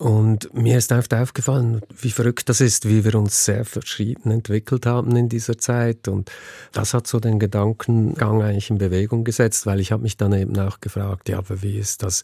Und 0.00 0.54
mir 0.54 0.78
ist 0.78 0.92
oft 0.92 1.12
aufgefallen, 1.12 1.82
wie 2.00 2.10
verrückt 2.10 2.48
das 2.48 2.62
ist, 2.62 2.88
wie 2.88 3.04
wir 3.04 3.16
uns 3.16 3.44
sehr 3.44 3.66
verschieden 3.66 4.30
entwickelt 4.30 4.86
haben 4.86 5.14
in 5.14 5.28
dieser 5.28 5.58
Zeit. 5.58 6.08
Und 6.08 6.30
das 6.72 6.94
hat 6.94 7.06
so 7.06 7.20
den 7.20 7.38
Gedankengang 7.38 8.40
eigentlich 8.40 8.70
in 8.70 8.78
Bewegung 8.78 9.24
gesetzt, 9.24 9.66
weil 9.66 9.78
ich 9.78 9.92
habe 9.92 10.02
mich 10.02 10.16
dann 10.16 10.32
eben 10.32 10.58
auch 10.58 10.80
gefragt, 10.80 11.28
ja, 11.28 11.36
aber 11.36 11.60
wie 11.60 11.76
ist 11.76 12.02
das 12.02 12.22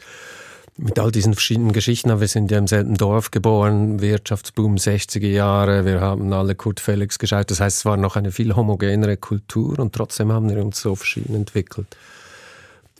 mit 0.78 0.98
all 0.98 1.12
diesen 1.12 1.34
verschiedenen 1.34 1.72
Geschichten? 1.72 2.18
Wir 2.18 2.28
sind 2.28 2.50
ja 2.50 2.56
im 2.56 2.66
selben 2.66 2.94
Dorf 2.94 3.30
geboren, 3.30 4.00
Wirtschaftsboom 4.00 4.76
60er 4.76 5.28
Jahre, 5.28 5.84
wir 5.84 6.00
haben 6.00 6.32
alle 6.32 6.54
Kurt 6.54 6.80
Felix 6.80 7.18
geschaut. 7.18 7.50
Das 7.50 7.60
heißt, 7.60 7.80
es 7.80 7.84
war 7.84 7.98
noch 7.98 8.16
eine 8.16 8.32
viel 8.32 8.56
homogenere 8.56 9.18
Kultur 9.18 9.78
und 9.78 9.94
trotzdem 9.94 10.32
haben 10.32 10.48
wir 10.48 10.64
uns 10.64 10.80
so 10.80 10.94
verschieden 10.94 11.34
entwickelt. 11.34 11.94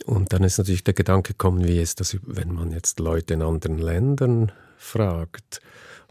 Und 0.05 0.33
dann 0.33 0.43
ist 0.43 0.59
natürlich 0.59 0.83
der 0.83 0.93
Gedanke 0.93 1.33
gekommen, 1.33 1.67
wie 1.67 1.81
ist 1.81 1.99
das, 1.99 2.15
wenn 2.27 2.53
man 2.53 2.71
jetzt 2.73 2.99
Leute 2.99 3.33
in 3.33 3.41
anderen 3.41 3.79
Ländern 3.79 4.51
fragt. 4.87 5.61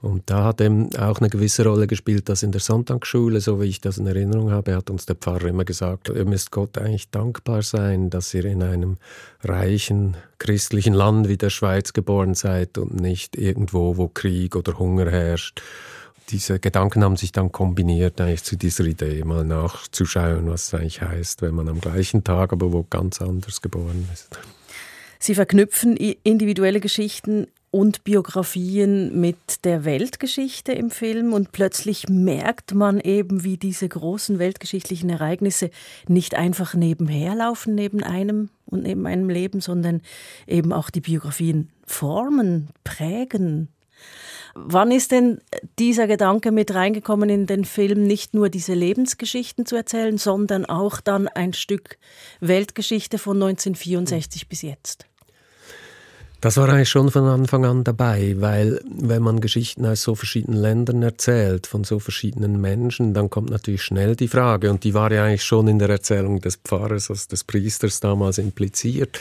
Und 0.03 0.25
da 0.27 0.45
hat 0.45 0.61
eben 0.61 0.95
auch 0.97 1.21
eine 1.21 1.31
gewisse 1.31 1.65
Rolle 1.65 1.87
gespielt, 1.87 2.29
dass 2.29 2.43
in 2.43 2.53
der 2.53 2.61
Sonntagsschule, 2.61 3.41
so 3.41 3.61
wie 3.61 3.67
ich 3.67 3.81
das 3.81 3.97
in 3.97 4.07
Erinnerung 4.07 4.51
habe, 4.51 4.77
hat 4.77 4.91
uns 4.91 5.07
der 5.07 5.17
Pfarrer 5.17 5.47
immer 5.47 5.65
gesagt, 5.65 6.11
ihr 6.11 6.27
müsst 6.27 6.51
Gott 6.51 6.77
eigentlich 6.77 7.11
dankbar 7.11 7.63
sein, 7.63 8.11
dass 8.11 8.35
ihr 8.35 8.45
in 8.45 8.63
einem 8.63 8.99
reichen 9.43 10.17
christlichen 10.39 10.93
Land 10.93 11.29
wie 11.29 11.39
der 11.39 11.51
Schweiz 11.51 11.95
geboren 11.95 12.35
seid 12.35 12.77
und 12.77 13.01
nicht 13.01 13.37
irgendwo, 13.37 13.97
wo 13.97 14.09
Krieg 14.09 14.55
oder 14.55 14.79
Hunger 14.79 15.11
herrscht. 15.11 15.63
Diese 16.29 16.59
Gedanken 16.61 17.03
haben 17.03 17.17
sich 17.17 17.33
dann 17.33 17.51
kombiniert 17.51 18.21
eigentlich 18.21 18.43
zu 18.45 18.57
dieser 18.57 18.85
Idee, 18.85 19.25
mal 19.25 19.45
nachzuschauen, 19.45 20.51
was 20.51 20.67
es 20.67 20.75
eigentlich 20.75 21.01
heißt, 21.01 21.41
wenn 21.41 21.55
man 21.55 21.69
am 21.69 21.81
gleichen 21.81 22.23
Tag, 22.23 22.53
aber 22.53 22.73
wo 22.73 22.83
ganz 22.83 23.23
anders 23.23 23.63
geboren 23.63 24.09
ist. 24.13 24.39
Sie 25.19 25.35
verknüpfen 25.35 25.97
individuelle 25.97 26.81
Geschichten 26.81 27.47
und 27.71 28.05
Biografien 28.05 29.21
mit 29.21 29.65
der 29.65 29.85
Weltgeschichte 29.85 30.73
im 30.73 30.91
Film 30.91 31.33
und 31.33 31.53
plötzlich 31.53 32.09
merkt 32.09 32.75
man 32.75 33.01
eben, 33.01 33.45
wie 33.45 33.57
diese 33.57 33.89
großen 33.89 34.39
weltgeschichtlichen 34.39 35.11
Ereignisse 35.11 35.71
nicht 36.09 36.35
einfach 36.35 36.75
nebenher 36.75 37.35
laufen 37.35 37.75
neben 37.75 38.03
einem 38.03 38.49
und 38.67 38.85
neben 38.85 39.07
einem 39.07 39.29
Leben, 39.29 39.61
sondern 39.61 40.01
eben 40.47 40.73
auch 40.73 40.91
die 40.91 41.01
Biografien 41.01 41.71
formen, 41.85 42.69
prägen. 42.85 43.69
Wann 44.55 44.91
ist 44.91 45.13
denn 45.13 45.43
dieser 45.79 46.07
Gedanke 46.07 46.51
mit 46.51 46.75
reingekommen 46.75 47.29
in 47.29 47.47
den 47.47 47.67
Film, 47.67 48.07
nicht 48.07 48.33
nur 48.33 48.49
diese 48.49 48.73
Lebensgeschichten 48.73 49.67
zu 49.67 49.77
erzählen, 49.77 50.17
sondern 50.17 50.65
auch 50.65 51.03
dann 51.03 51.29
ein 51.29 51.53
Stück 51.53 51.99
Weltgeschichte 52.41 53.19
von 53.19 53.37
1964 53.37 54.49
bis 54.49 54.63
jetzt? 54.63 55.07
Das 56.41 56.59
war 56.59 56.69
eigentlich 56.69 56.91
schon 56.91 57.11
von 57.11 57.25
Anfang 57.25 57.65
an 57.65 57.83
dabei, 57.83 58.37
weil 58.39 58.81
wenn 58.85 59.23
man 59.23 59.41
Geschichten 59.41 59.87
aus 59.87 60.03
so 60.03 60.15
verschiedenen 60.15 60.61
Ländern 60.61 61.03
erzählt, 61.03 61.67
von 61.67 61.83
so 61.83 61.99
verschiedenen 61.99 62.61
Menschen, 62.61 63.15
dann 63.15 63.31
kommt 63.31 63.51
natürlich 63.51 63.83
schnell 63.83 64.17
die 64.17 64.29
Frage, 64.29 64.71
und 64.71 64.85
die 64.85 64.93
war 64.93 65.11
ja 65.11 65.25
eigentlich 65.25 65.45
schon 65.45 65.67
in 65.67 65.79
der 65.79 65.89
Erzählung 65.89 66.41
des 66.41 66.57
Pfarrers, 66.57 67.11
also 67.11 67.27
des 67.31 67.43
Priesters 67.43 68.01
damals 68.01 68.37
impliziert, 68.39 69.19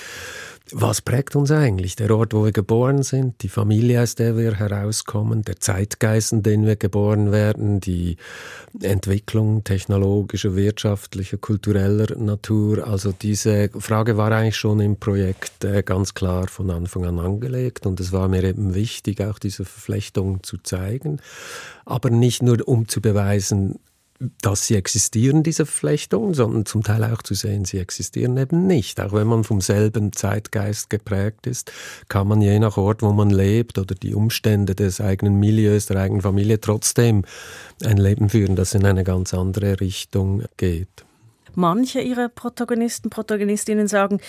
was 0.71 1.01
prägt 1.01 1.35
uns 1.35 1.51
eigentlich? 1.51 1.95
Der 1.95 2.09
Ort, 2.15 2.33
wo 2.33 2.43
wir 2.43 2.51
geboren 2.51 3.03
sind, 3.03 3.43
die 3.43 3.49
Familie, 3.49 4.01
aus 4.01 4.15
der 4.15 4.35
wir 4.35 4.55
herauskommen, 4.55 5.43
der 5.43 5.59
Zeitgeist, 5.59 6.31
in 6.31 6.41
den 6.41 6.65
wir 6.65 6.75
geboren 6.75 7.31
werden, 7.31 7.79
die 7.79 8.17
Entwicklung 8.81 9.63
technologischer, 9.63 10.55
wirtschaftlicher, 10.55 11.37
kultureller 11.37 12.17
Natur. 12.17 12.87
Also 12.87 13.11
diese 13.11 13.69
Frage 13.77 14.17
war 14.17 14.31
eigentlich 14.31 14.57
schon 14.57 14.79
im 14.79 14.97
Projekt 14.97 15.63
äh, 15.63 15.83
ganz 15.83 16.15
klar 16.15 16.47
von 16.47 16.71
Anfang 16.71 17.05
an 17.05 17.19
angelegt 17.19 17.85
und 17.85 17.99
es 17.99 18.11
war 18.11 18.27
mir 18.27 18.43
eben 18.43 18.73
wichtig, 18.73 19.21
auch 19.21 19.37
diese 19.37 19.65
Verflechtung 19.65 20.41
zu 20.41 20.57
zeigen. 20.57 21.19
Aber 21.85 22.09
nicht 22.09 22.41
nur, 22.41 22.67
um 22.67 22.87
zu 22.87 23.01
beweisen, 23.01 23.79
dass 24.41 24.67
sie 24.67 24.75
existieren, 24.75 25.43
diese 25.43 25.65
Verflechtungen, 25.65 26.33
sondern 26.33 26.65
zum 26.65 26.83
Teil 26.83 27.03
auch 27.03 27.21
zu 27.21 27.33
sehen, 27.33 27.65
sie 27.65 27.79
existieren 27.79 28.37
eben 28.37 28.65
nicht. 28.65 29.01
Auch 29.01 29.11
wenn 29.11 29.27
man 29.27 29.43
vom 29.43 29.59
selben 29.59 30.13
Zeitgeist 30.13 30.89
geprägt 30.89 31.47
ist, 31.47 31.71
kann 32.07 32.27
man 32.27 32.41
je 32.41 32.57
nach 32.59 32.77
Ort, 32.77 33.01
wo 33.01 33.11
man 33.11 33.29
lebt 33.29 33.77
oder 33.77 33.93
die 33.93 34.15
Umstände 34.15 34.73
des 34.73 35.01
eigenen 35.01 35.39
Milieus, 35.39 35.87
der 35.87 35.97
eigenen 35.97 36.21
Familie 36.21 36.61
trotzdem 36.61 37.23
ein 37.83 37.97
Leben 37.97 38.29
führen, 38.29 38.55
das 38.55 38.73
in 38.73 38.85
eine 38.85 39.03
ganz 39.03 39.33
andere 39.33 39.81
Richtung 39.81 40.43
geht. 40.57 41.05
Manche 41.55 42.01
ihrer 42.01 42.29
Protagonisten, 42.29 43.09
Protagonistinnen 43.09 43.87
sagen, 43.87 44.19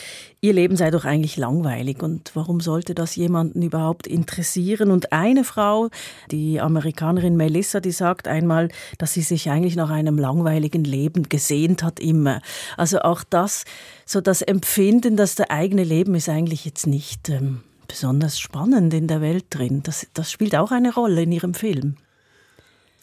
ihr 0.40 0.52
Leben 0.52 0.76
sei 0.76 0.90
doch 0.90 1.04
eigentlich 1.04 1.36
langweilig 1.36 2.02
und 2.02 2.30
warum 2.34 2.60
sollte 2.60 2.94
das 2.94 3.16
jemanden 3.16 3.62
überhaupt 3.62 4.06
interessieren? 4.06 4.90
Und 4.90 5.12
eine 5.12 5.44
Frau, 5.44 5.90
die 6.30 6.60
Amerikanerin 6.60 7.36
Melissa, 7.36 7.80
die 7.80 7.92
sagt 7.92 8.28
einmal, 8.28 8.68
dass 8.98 9.14
sie 9.14 9.22
sich 9.22 9.50
eigentlich 9.50 9.76
nach 9.76 9.90
einem 9.90 10.18
langweiligen 10.18 10.84
Leben 10.84 11.28
gesehnt 11.28 11.82
hat 11.82 12.00
immer. 12.00 12.40
Also 12.76 13.00
auch 13.00 13.24
das, 13.24 13.64
so 14.04 14.20
das 14.20 14.42
Empfinden, 14.42 15.16
dass 15.16 15.34
der 15.34 15.50
eigene 15.50 15.84
Leben 15.84 16.14
ist 16.14 16.28
eigentlich 16.28 16.64
jetzt 16.64 16.86
nicht 16.86 17.28
ähm, 17.28 17.60
besonders 17.86 18.38
spannend 18.38 18.94
in 18.94 19.06
der 19.06 19.20
Welt 19.20 19.46
drin. 19.50 19.82
Das, 19.82 20.06
das 20.14 20.30
spielt 20.30 20.56
auch 20.56 20.70
eine 20.70 20.92
Rolle 20.92 21.22
in 21.22 21.32
ihrem 21.32 21.54
Film. 21.54 21.96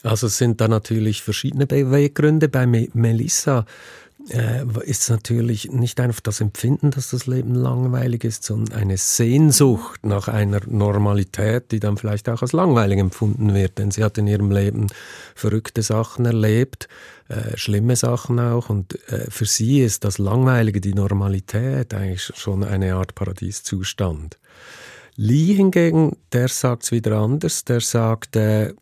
Also 0.04 0.28
es 0.28 0.38
sind 0.38 0.60
da 0.60 0.68
natürlich 0.68 1.22
verschiedene 1.22 1.66
Beweggründe. 1.66 2.50
Bei 2.50 2.68
Melissa 2.68 3.66
äh, 4.30 4.64
ist 4.84 5.10
natürlich 5.10 5.72
nicht 5.72 6.00
einfach 6.00 6.22
das 6.22 6.40
Empfinden, 6.40 6.92
dass 6.92 7.10
das 7.10 7.28
Leben 7.28 7.56
langweilig 7.56 8.24
ist, 8.24 8.44
sondern 8.44 8.78
eine 8.78 8.98
Sehnsucht 8.98 10.06
nach 10.06 10.28
einer 10.28 10.62
Normalität, 10.66 11.72
die 11.72 11.80
dann 11.80 11.98
vielleicht 11.98 12.30
auch 12.30 12.42
als 12.42 12.54
langweilig 12.54 13.00
empfunden 13.00 13.54
wird. 13.54 13.78
Denn 13.78 13.92
sie 13.92 14.04
hat 14.04 14.18
in 14.18 14.28
ihrem 14.28 14.52
Leben 14.52 14.88
verrückte 15.36 15.82
Sachen 15.82 16.26
erlebt, 16.26 16.88
äh, 17.28 17.58
schlimme 17.58 17.96
Sachen 17.96 18.40
auch. 18.40 18.70
Und 18.70 18.98
äh, 19.10 19.30
für 19.30 19.46
sie 19.46 19.82
ist 19.82 20.04
das 20.04 20.18
Langweilige, 20.18 20.80
die 20.80 20.94
Normalität, 20.94 21.94
eigentlich 21.94 22.32
schon 22.36 22.64
eine 22.64 22.96
Art 22.96 23.16
Paradieszustand. 23.16 24.40
Lee 25.16 25.54
hingegen, 25.54 26.18
der 26.32 26.48
sagt 26.48 26.84
es 26.84 26.92
wieder 26.92 27.18
anders. 27.18 27.66
Der 27.66 27.82
sagt, 27.82 28.36
äh, 28.36 28.74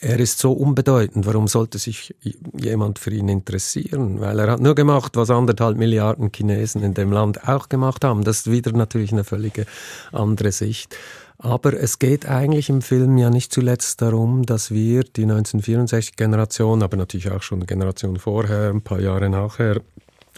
er 0.00 0.20
ist 0.20 0.38
so 0.38 0.52
unbedeutend, 0.52 1.26
warum 1.26 1.48
sollte 1.48 1.78
sich 1.78 2.14
jemand 2.56 2.98
für 2.98 3.10
ihn 3.10 3.28
interessieren? 3.28 4.20
Weil 4.20 4.38
er 4.38 4.52
hat 4.52 4.60
nur 4.60 4.74
gemacht, 4.74 5.16
was 5.16 5.30
anderthalb 5.30 5.76
Milliarden 5.76 6.30
Chinesen 6.34 6.82
in 6.82 6.94
dem 6.94 7.12
Land 7.12 7.48
auch 7.48 7.68
gemacht 7.68 8.04
haben. 8.04 8.24
Das 8.24 8.38
ist 8.38 8.50
wieder 8.50 8.72
natürlich 8.72 9.12
eine 9.12 9.24
völlige 9.24 9.66
andere 10.12 10.52
Sicht. 10.52 10.96
Aber 11.38 11.72
es 11.74 11.98
geht 11.98 12.26
eigentlich 12.26 12.68
im 12.68 12.82
Film 12.82 13.16
ja 13.16 13.30
nicht 13.30 13.52
zuletzt 13.52 14.02
darum, 14.02 14.44
dass 14.44 14.72
wir 14.72 15.04
die 15.04 15.24
1964-Generation, 15.24 16.82
aber 16.82 16.96
natürlich 16.96 17.30
auch 17.30 17.42
schon 17.42 17.58
eine 17.58 17.66
Generation 17.66 18.18
vorher, 18.18 18.70
ein 18.70 18.82
paar 18.82 19.00
Jahre 19.00 19.28
nachher, 19.28 19.80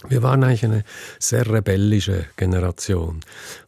wir 0.07 0.23
waren 0.23 0.43
eigentlich 0.43 0.65
eine 0.65 0.83
sehr 1.19 1.51
rebellische 1.51 2.25
Generation. 2.35 3.19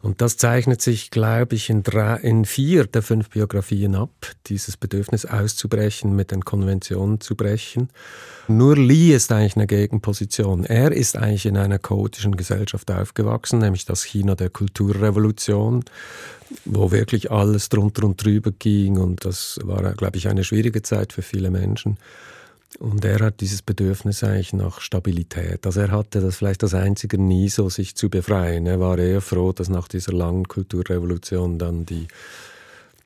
Und 0.02 0.22
das 0.22 0.38
zeichnet 0.38 0.82
sich, 0.82 1.12
glaube 1.12 1.56
ich, 1.56 1.70
in, 1.70 1.84
drei, 1.84 2.16
in 2.18 2.46
vier 2.46 2.86
der 2.86 3.02
fünf 3.02 3.30
Biografien 3.30 3.96
ab, 3.96 4.10
dieses 4.48 4.78
Bedürfnis 4.78 5.26
auszubrechen, 5.26 6.16
mit 6.16 6.32
den 6.32 6.44
Konventionen 6.44 7.22
zu 7.22 7.36
brechen. 7.36 7.90
Nur 8.48 8.76
Lee 8.76 9.14
ist 9.14 9.32
eigentlich 9.32 9.56
eine 9.56 9.68
Gegenposition. 9.68 10.66
Er 10.66 10.92
ist 10.92 11.18
eigentlich 11.18 11.46
in 11.46 11.58
einer 11.58 11.80
chaotischen 11.80 12.36
Gesellschaft 12.36 12.92
aufgewachsen, 12.92 13.60
nämlich 13.60 13.86
das 13.86 14.04
China 14.04 14.36
der 14.36 14.50
Kulturrevolution, 14.50 15.86
wo 16.66 16.92
wirklich 16.92 17.32
alles 17.32 17.70
drunter 17.70 18.04
und 18.04 18.24
drüber 18.24 18.52
ging. 18.52 18.98
Und 18.98 19.26
das 19.26 19.60
war, 19.64 19.94
glaube 19.94 20.18
ich, 20.18 20.28
eine 20.28 20.44
schwierige 20.44 20.82
Zeit 20.82 21.14
für 21.14 21.22
viele 21.22 21.52
Menschen. 21.52 21.98
Und 22.80 23.06
er 23.06 23.20
hat 23.20 23.42
dieses 23.42 23.62
Bedürfnis 23.62 24.24
eigentlich 24.24 24.54
nach 24.54 24.82
Stabilität. 24.82 25.66
Also 25.66 25.82
er 25.82 25.92
hatte 25.92 26.22
das 26.22 26.38
vielleicht 26.38 26.64
das 26.64 26.74
einzige 26.74 27.18
nie 27.18 27.50
so, 27.50 27.70
sich 27.70 27.96
zu 27.96 28.10
befreien. 28.10 28.66
Er 28.66 28.80
war 28.80 28.98
eher 28.98 29.22
froh, 29.22 29.52
dass 29.52 29.70
nach 29.70 29.88
dieser 29.88 30.14
langen 30.14 30.48
Kulturrevolution 30.48 31.60
dann 31.60 31.86
die 31.86 32.08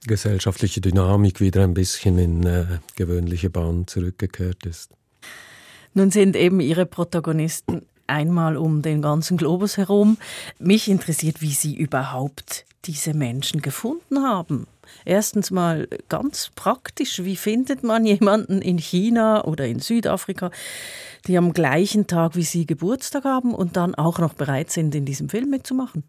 gesellschaftliche 0.05 0.81
Dynamik 0.81 1.41
wieder 1.41 1.63
ein 1.63 1.73
bisschen 1.73 2.17
in 2.17 2.45
äh, 2.45 2.65
gewöhnliche 2.95 3.49
Bahn 3.49 3.87
zurückgekehrt 3.87 4.65
ist. 4.65 4.91
Nun 5.93 6.11
sind 6.11 6.35
eben 6.35 6.59
Ihre 6.59 6.85
Protagonisten 6.85 7.81
einmal 8.07 8.57
um 8.57 8.81
den 8.81 9.01
ganzen 9.01 9.37
Globus 9.37 9.77
herum. 9.77 10.17
Mich 10.59 10.89
interessiert, 10.89 11.41
wie 11.41 11.51
Sie 11.51 11.75
überhaupt 11.75 12.65
diese 12.85 13.13
Menschen 13.13 13.61
gefunden 13.61 14.23
haben. 14.23 14.67
Erstens 15.05 15.51
mal 15.51 15.87
ganz 16.09 16.51
praktisch, 16.55 17.23
wie 17.23 17.35
findet 17.35 17.83
man 17.83 18.05
jemanden 18.05 18.61
in 18.61 18.77
China 18.77 19.43
oder 19.45 19.65
in 19.65 19.79
Südafrika, 19.79 20.51
die 21.27 21.37
am 21.37 21.53
gleichen 21.53 22.07
Tag 22.07 22.35
wie 22.35 22.43
Sie 22.43 22.65
Geburtstag 22.65 23.23
haben 23.23 23.53
und 23.53 23.77
dann 23.77 23.95
auch 23.95 24.19
noch 24.19 24.33
bereit 24.33 24.71
sind, 24.71 24.95
in 24.95 25.05
diesem 25.05 25.29
Film 25.29 25.49
mitzumachen? 25.49 26.03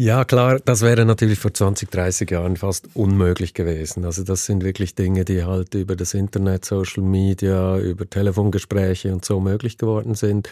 Ja, 0.00 0.24
klar, 0.24 0.60
das 0.64 0.82
wäre 0.82 1.04
natürlich 1.04 1.40
vor 1.40 1.52
20, 1.52 1.90
30 1.90 2.30
Jahren 2.30 2.56
fast 2.56 2.88
unmöglich 2.94 3.52
gewesen. 3.52 4.04
Also 4.04 4.22
das 4.22 4.46
sind 4.46 4.62
wirklich 4.62 4.94
Dinge, 4.94 5.24
die 5.24 5.42
halt 5.42 5.74
über 5.74 5.96
das 5.96 6.14
Internet, 6.14 6.64
Social 6.64 7.02
Media, 7.02 7.76
über 7.78 8.08
Telefongespräche 8.08 9.12
und 9.12 9.24
so 9.24 9.40
möglich 9.40 9.76
geworden 9.76 10.14
sind. 10.14 10.48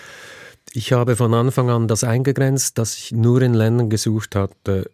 Ich 0.72 0.92
habe 0.92 1.14
von 1.14 1.32
Anfang 1.32 1.70
an 1.70 1.86
das 1.86 2.02
eingegrenzt, 2.02 2.76
dass 2.76 2.96
ich 2.96 3.12
nur 3.12 3.40
in 3.40 3.54
Ländern 3.54 3.88
gesucht 3.88 4.34
hatte, 4.34 4.90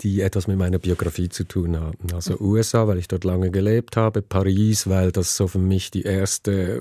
die 0.00 0.22
etwas 0.22 0.46
mit 0.46 0.56
meiner 0.56 0.78
Biografie 0.78 1.28
zu 1.28 1.44
tun 1.44 1.78
haben. 1.78 2.14
Also 2.14 2.40
USA, 2.40 2.88
weil 2.88 2.96
ich 2.98 3.08
dort 3.08 3.24
lange 3.24 3.50
gelebt 3.50 3.98
habe, 3.98 4.22
Paris, 4.22 4.88
weil 4.88 5.12
das 5.12 5.36
so 5.36 5.46
für 5.46 5.58
mich 5.58 5.90
die 5.90 6.00
erste 6.02 6.80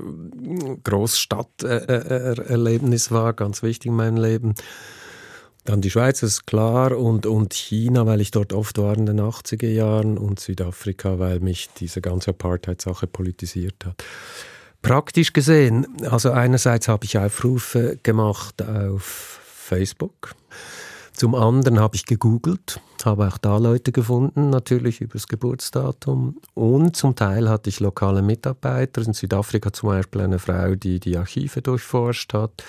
Großstadterlebnis 0.83 3.11
war, 3.11 3.33
ganz 3.33 3.61
wichtig 3.61 3.89
in 3.89 3.95
meinem 3.95 4.15
Leben. 4.17 4.53
Dann 5.65 5.81
die 5.81 5.91
Schweiz 5.91 6.23
ist 6.23 6.45
klar 6.45 6.97
und, 6.97 7.25
und 7.25 7.53
China, 7.53 8.05
weil 8.05 8.21
ich 8.21 8.31
dort 8.31 8.53
oft 8.53 8.77
war 8.77 8.97
in 8.97 9.05
den 9.05 9.21
80er 9.21 9.69
Jahren 9.69 10.17
und 10.17 10.39
Südafrika, 10.39 11.19
weil 11.19 11.39
mich 11.39 11.69
diese 11.77 12.01
ganze 12.01 12.31
Apartheid-Sache 12.31 13.07
politisiert 13.07 13.85
hat. 13.85 14.03
Praktisch 14.81 15.31
gesehen, 15.31 15.87
also 16.09 16.31
einerseits 16.31 16.89
habe 16.89 17.05
ich 17.05 17.17
Aufrufe 17.17 17.97
gemacht 18.03 18.61
auf 18.61 19.39
Facebook. 19.43 20.35
Zum 21.15 21.35
anderen 21.35 21.79
habe 21.79 21.95
ich 21.95 22.05
gegoogelt, 22.05 22.79
habe 23.05 23.27
auch 23.27 23.37
da 23.37 23.57
Leute 23.57 23.91
gefunden, 23.91 24.49
natürlich 24.49 24.99
über 24.99 25.13
das 25.13 25.27
Geburtsdatum. 25.27 26.37
Und 26.55 26.95
zum 26.95 27.15
Teil 27.15 27.49
hatte 27.49 27.69
ich 27.69 27.79
lokale 27.79 28.21
Mitarbeiter, 28.21 29.01
in 29.01 29.13
Südafrika 29.13 29.71
zum 29.71 29.89
Beispiel 29.89 30.21
eine 30.21 30.39
Frau, 30.39 30.75
die 30.75 30.99
die 30.99 31.17
Archive 31.17 31.61
durchforscht 31.61 32.33
hat. 32.33 32.63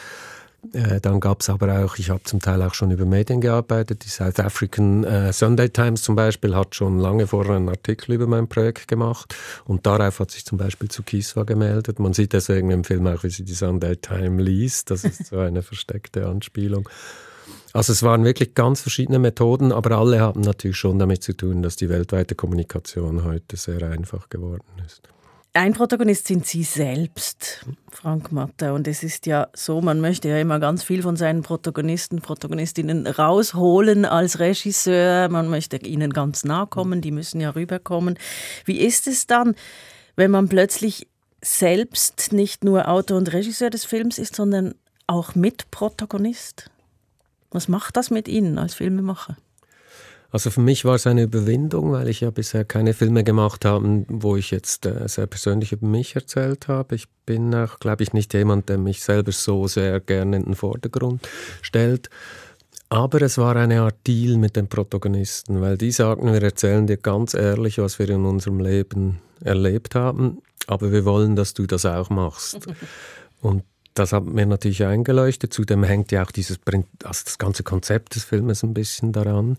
Äh, 0.72 1.00
dann 1.00 1.20
gab 1.20 1.40
es 1.40 1.50
aber 1.50 1.84
auch, 1.84 1.96
ich 1.98 2.10
habe 2.10 2.22
zum 2.22 2.40
Teil 2.40 2.62
auch 2.62 2.74
schon 2.74 2.90
über 2.90 3.04
Medien 3.04 3.40
gearbeitet. 3.40 4.04
Die 4.04 4.08
South 4.08 4.38
African 4.38 5.04
äh, 5.04 5.32
Sunday 5.32 5.68
Times 5.68 6.02
zum 6.02 6.14
Beispiel 6.14 6.54
hat 6.54 6.74
schon 6.74 6.98
lange 6.98 7.26
vorher 7.26 7.56
einen 7.56 7.68
Artikel 7.68 8.12
über 8.12 8.26
mein 8.26 8.48
Projekt 8.48 8.88
gemacht 8.88 9.34
und 9.64 9.86
darauf 9.86 10.20
hat 10.20 10.30
sich 10.30 10.44
zum 10.44 10.58
Beispiel 10.58 10.88
zu 10.88 11.02
Kiswa 11.02 11.44
gemeldet. 11.44 11.98
Man 11.98 12.14
sieht 12.14 12.32
deswegen 12.32 12.70
im 12.70 12.84
Film 12.84 13.06
auch, 13.06 13.24
wie 13.24 13.30
sie 13.30 13.44
die 13.44 13.54
Sunday 13.54 13.96
Times 13.96 14.42
liest. 14.42 14.90
Das 14.90 15.04
ist 15.04 15.26
so 15.26 15.38
eine 15.38 15.62
versteckte 15.62 16.26
Anspielung. 16.26 16.88
Also 17.74 17.92
es 17.92 18.04
waren 18.04 18.24
wirklich 18.24 18.54
ganz 18.54 18.80
verschiedene 18.80 19.18
Methoden, 19.18 19.72
aber 19.72 19.98
alle 19.98 20.20
haben 20.20 20.42
natürlich 20.42 20.76
schon 20.76 21.00
damit 21.00 21.24
zu 21.24 21.36
tun, 21.36 21.60
dass 21.60 21.74
die 21.74 21.88
weltweite 21.88 22.36
Kommunikation 22.36 23.24
heute 23.24 23.56
sehr 23.56 23.82
einfach 23.90 24.28
geworden 24.28 24.62
ist. 24.86 25.08
Ein 25.54 25.72
Protagonist 25.72 26.28
sind 26.28 26.46
Sie 26.46 26.62
selbst, 26.62 27.66
Frank 27.90 28.30
Matter. 28.30 28.74
Und 28.74 28.86
es 28.86 29.02
ist 29.02 29.26
ja 29.26 29.48
so, 29.54 29.80
man 29.80 30.00
möchte 30.00 30.28
ja 30.28 30.38
immer 30.38 30.60
ganz 30.60 30.84
viel 30.84 31.02
von 31.02 31.16
seinen 31.16 31.42
Protagonisten, 31.42 32.20
Protagonistinnen 32.20 33.08
rausholen 33.08 34.04
als 34.04 34.38
Regisseur. 34.38 35.28
Man 35.28 35.48
möchte 35.48 35.76
ihnen 35.78 36.12
ganz 36.12 36.44
nahe 36.44 36.68
kommen, 36.68 37.00
die 37.00 37.10
müssen 37.10 37.40
ja 37.40 37.50
rüberkommen. 37.50 38.20
Wie 38.64 38.78
ist 38.78 39.08
es 39.08 39.26
dann, 39.26 39.56
wenn 40.14 40.30
man 40.30 40.48
plötzlich 40.48 41.08
selbst 41.42 42.32
nicht 42.32 42.62
nur 42.62 42.88
Autor 42.88 43.18
und 43.18 43.32
Regisseur 43.32 43.70
des 43.70 43.84
Films 43.84 44.18
ist, 44.18 44.36
sondern 44.36 44.76
auch 45.08 45.34
Mitprotagonist? 45.34 46.70
Was 47.54 47.68
macht 47.68 47.96
das 47.96 48.10
mit 48.10 48.26
Ihnen 48.26 48.58
als 48.58 48.74
Filmemacher? 48.74 49.36
Also 50.32 50.50
für 50.50 50.60
mich 50.60 50.84
war 50.84 50.96
es 50.96 51.06
eine 51.06 51.22
Überwindung, 51.22 51.92
weil 51.92 52.08
ich 52.08 52.22
ja 52.22 52.30
bisher 52.30 52.64
keine 52.64 52.94
Filme 52.94 53.22
gemacht 53.22 53.64
habe, 53.64 54.04
wo 54.08 54.34
ich 54.34 54.50
jetzt 54.50 54.84
äh, 54.84 55.06
sehr 55.06 55.28
persönlich 55.28 55.70
über 55.70 55.86
mich 55.86 56.16
erzählt 56.16 56.66
habe. 56.66 56.96
Ich 56.96 57.06
bin 57.24 57.54
auch, 57.54 57.78
glaube 57.78 58.02
ich, 58.02 58.12
nicht 58.12 58.34
jemand, 58.34 58.68
der 58.68 58.78
mich 58.78 59.04
selber 59.04 59.30
so 59.30 59.68
sehr 59.68 60.00
gerne 60.00 60.38
in 60.38 60.42
den 60.42 60.54
Vordergrund 60.56 61.28
stellt. 61.62 62.10
Aber 62.88 63.22
es 63.22 63.38
war 63.38 63.54
eine 63.54 63.82
Art 63.82 64.04
Deal 64.04 64.36
mit 64.36 64.56
den 64.56 64.66
Protagonisten, 64.66 65.60
weil 65.60 65.78
die 65.78 65.92
sagten, 65.92 66.32
wir 66.32 66.42
erzählen 66.42 66.88
dir 66.88 66.96
ganz 66.96 67.34
ehrlich, 67.34 67.78
was 67.78 68.00
wir 68.00 68.10
in 68.10 68.24
unserem 68.24 68.58
Leben 68.58 69.20
erlebt 69.44 69.94
haben, 69.94 70.42
aber 70.66 70.90
wir 70.90 71.04
wollen, 71.04 71.36
dass 71.36 71.54
du 71.54 71.68
das 71.68 71.86
auch 71.86 72.10
machst. 72.10 72.66
Und 73.40 73.62
das 73.94 74.12
hat 74.12 74.24
mir 74.24 74.46
natürlich 74.46 74.84
eingeleuchtet. 74.84 75.52
Zudem 75.52 75.84
hängt 75.84 76.12
ja 76.12 76.24
auch 76.24 76.30
dieses, 76.30 76.58
also 76.66 77.24
das 77.24 77.38
ganze 77.38 77.62
Konzept 77.62 78.16
des 78.16 78.24
Filmes 78.24 78.62
ein 78.62 78.74
bisschen 78.74 79.12
daran. 79.12 79.56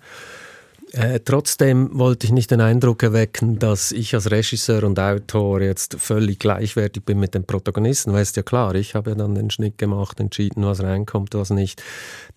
Äh, 0.95 1.19
trotzdem 1.25 1.89
wollte 1.91 2.25
ich 2.25 2.31
nicht 2.31 2.51
den 2.51 2.61
Eindruck 2.61 3.03
erwecken, 3.03 3.59
dass 3.59 3.91
ich 3.91 4.15
als 4.15 4.31
Regisseur 4.31 4.85
und 4.85 4.97
Autor 4.97 5.59
jetzt 5.59 5.97
völlig 5.99 6.39
gleichwertig 6.39 7.03
bin 7.03 7.19
mit 7.19 7.33
den 7.33 7.43
Protagonisten, 7.43 8.13
weil 8.13 8.21
es 8.21 8.33
ja 8.33 8.43
klar, 8.43 8.75
ich 8.75 8.95
habe 8.95 9.09
ja 9.09 9.15
dann 9.17 9.35
den 9.35 9.49
Schnitt 9.49 9.77
gemacht, 9.77 10.21
entschieden, 10.21 10.63
was 10.63 10.81
reinkommt, 10.81 11.33
was 11.33 11.49
nicht. 11.49 11.83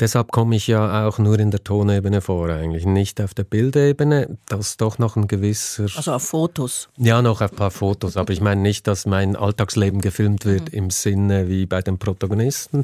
Deshalb 0.00 0.32
komme 0.32 0.56
ich 0.56 0.66
ja 0.66 1.06
auch 1.06 1.18
nur 1.18 1.38
in 1.38 1.52
der 1.52 1.62
Tonebene 1.62 2.20
vor 2.20 2.48
eigentlich, 2.48 2.84
nicht 2.84 3.20
auf 3.20 3.32
der 3.32 3.44
Bildebene, 3.44 4.36
das 4.46 4.76
doch 4.76 4.98
noch 4.98 5.14
ein 5.14 5.28
gewisser... 5.28 5.84
Also 5.94 6.12
auf 6.12 6.24
Fotos? 6.24 6.88
Ja, 6.96 7.22
noch 7.22 7.40
auf 7.40 7.52
ein 7.52 7.56
paar 7.56 7.70
Fotos, 7.70 8.16
aber 8.16 8.32
ich 8.32 8.40
meine 8.40 8.60
nicht, 8.60 8.88
dass 8.88 9.06
mein 9.06 9.36
Alltagsleben 9.36 10.00
gefilmt 10.00 10.44
wird 10.44 10.72
mhm. 10.72 10.78
im 10.78 10.90
Sinne 10.90 11.48
wie 11.48 11.66
bei 11.66 11.80
den 11.80 11.98
Protagonisten, 11.98 12.82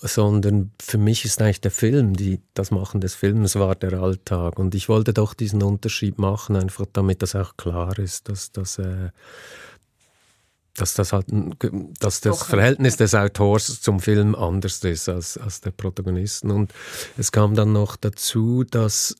sondern 0.00 0.72
für 0.80 0.98
mich 0.98 1.24
ist 1.24 1.40
eigentlich 1.40 1.60
der 1.60 1.70
Film, 1.70 2.14
die, 2.14 2.40
das 2.54 2.70
Machen 2.70 3.00
des 3.00 3.14
Films 3.14 3.56
war 3.56 3.74
der 3.74 3.94
Alltag. 3.94 4.58
Und 4.58 4.74
ich 4.74 4.88
wollte 4.88 5.12
doch 5.12 5.34
diesen 5.34 5.62
Unterschied 5.62 6.18
machen, 6.18 6.56
einfach 6.56 6.86
damit 6.92 7.22
das 7.22 7.34
auch 7.34 7.56
klar 7.56 7.98
ist, 7.98 8.28
dass, 8.28 8.52
dass, 8.52 8.78
äh, 8.78 9.10
dass 10.76 10.94
das 10.94 11.12
halt, 11.12 11.26
dass 12.00 12.20
das 12.20 12.42
Verhältnis 12.42 12.96
des 12.96 13.14
Autors 13.14 13.80
zum 13.80 14.00
Film 14.00 14.34
anders 14.34 14.82
ist 14.84 15.08
als, 15.08 15.38
als 15.38 15.60
der 15.60 15.70
Protagonisten. 15.70 16.50
Und 16.50 16.72
es 17.16 17.32
kam 17.32 17.54
dann 17.54 17.72
noch 17.72 17.96
dazu, 17.96 18.64
dass 18.64 19.16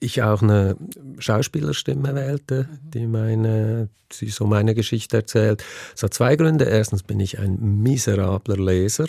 ich 0.00 0.22
auch 0.22 0.42
eine 0.42 0.76
Schauspielerstimme 1.18 2.14
wählte, 2.14 2.68
mhm. 2.70 2.90
die 2.90 3.06
meine, 3.06 3.88
die 4.20 4.30
so 4.30 4.46
meine 4.46 4.74
Geschichte 4.74 5.18
erzählt. 5.18 5.62
Es 5.94 6.02
hat 6.02 6.14
zwei 6.14 6.36
Gründe. 6.36 6.64
Erstens 6.64 7.02
bin 7.02 7.20
ich 7.20 7.38
ein 7.38 7.82
miserabler 7.82 8.56
Leser 8.56 9.06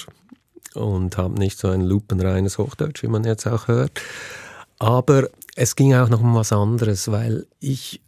und 0.76 1.18
habe 1.18 1.36
nicht 1.36 1.58
so 1.58 1.70
ein 1.70 1.82
lupenreines 1.82 2.58
Hochdeutsch, 2.58 3.04
wie 3.04 3.08
man 3.08 3.24
jetzt 3.24 3.48
auch 3.48 3.68
hört. 3.68 4.02
Aber 4.80 5.30
es 5.56 5.76
ging 5.76 5.94
auch 5.94 6.10
noch 6.10 6.22
um 6.22 6.34
was 6.34 6.52
anderes, 6.52 7.12
weil 7.12 7.46
ich, 7.60 8.02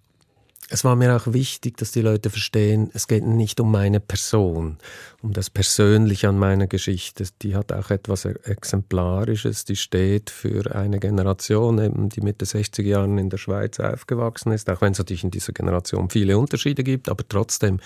es 0.69 0.84
war 0.84 0.95
mir 0.95 1.15
auch 1.15 1.32
wichtig, 1.32 1.78
dass 1.78 1.91
die 1.91 2.02
Leute 2.02 2.30
verstehen, 2.30 2.89
es 2.93 3.08
geht 3.08 3.23
nicht 3.23 3.60
um 3.60 3.69
meine 3.69 3.99
Person, 3.99 4.78
um 5.21 5.34
das 5.34 5.49
Persönliche 5.49 6.30
an 6.30 6.39
meiner 6.39 6.65
Geschichte. 6.65 7.26
Die 7.41 7.56
hat 7.56 7.71
auch 7.71 7.91
etwas 7.91 8.26
Exemplarisches, 8.26 9.65
die 9.65 9.76
steht 9.76 10.30
für 10.30 10.73
eine 10.76 10.99
Generation, 10.99 11.80
eben, 11.80 12.10
die 12.10 12.21
Mitte 12.21 12.45
60 12.45 12.88
Jahren 12.88 13.17
in 13.17 13.30
der 13.30 13.38
Schweiz 13.38 13.80
aufgewachsen 13.80 14.52
ist, 14.52 14.69
auch 14.69 14.82
wenn 14.82 14.93
es 14.93 14.97
natürlich 14.97 15.23
in 15.23 15.32
dieser 15.32 15.54
Generation 15.54 16.10
viele 16.10 16.38
Unterschiede 16.38 16.84
gibt, 16.84 17.10
aber 17.10 17.23
trotzdem 17.28 17.80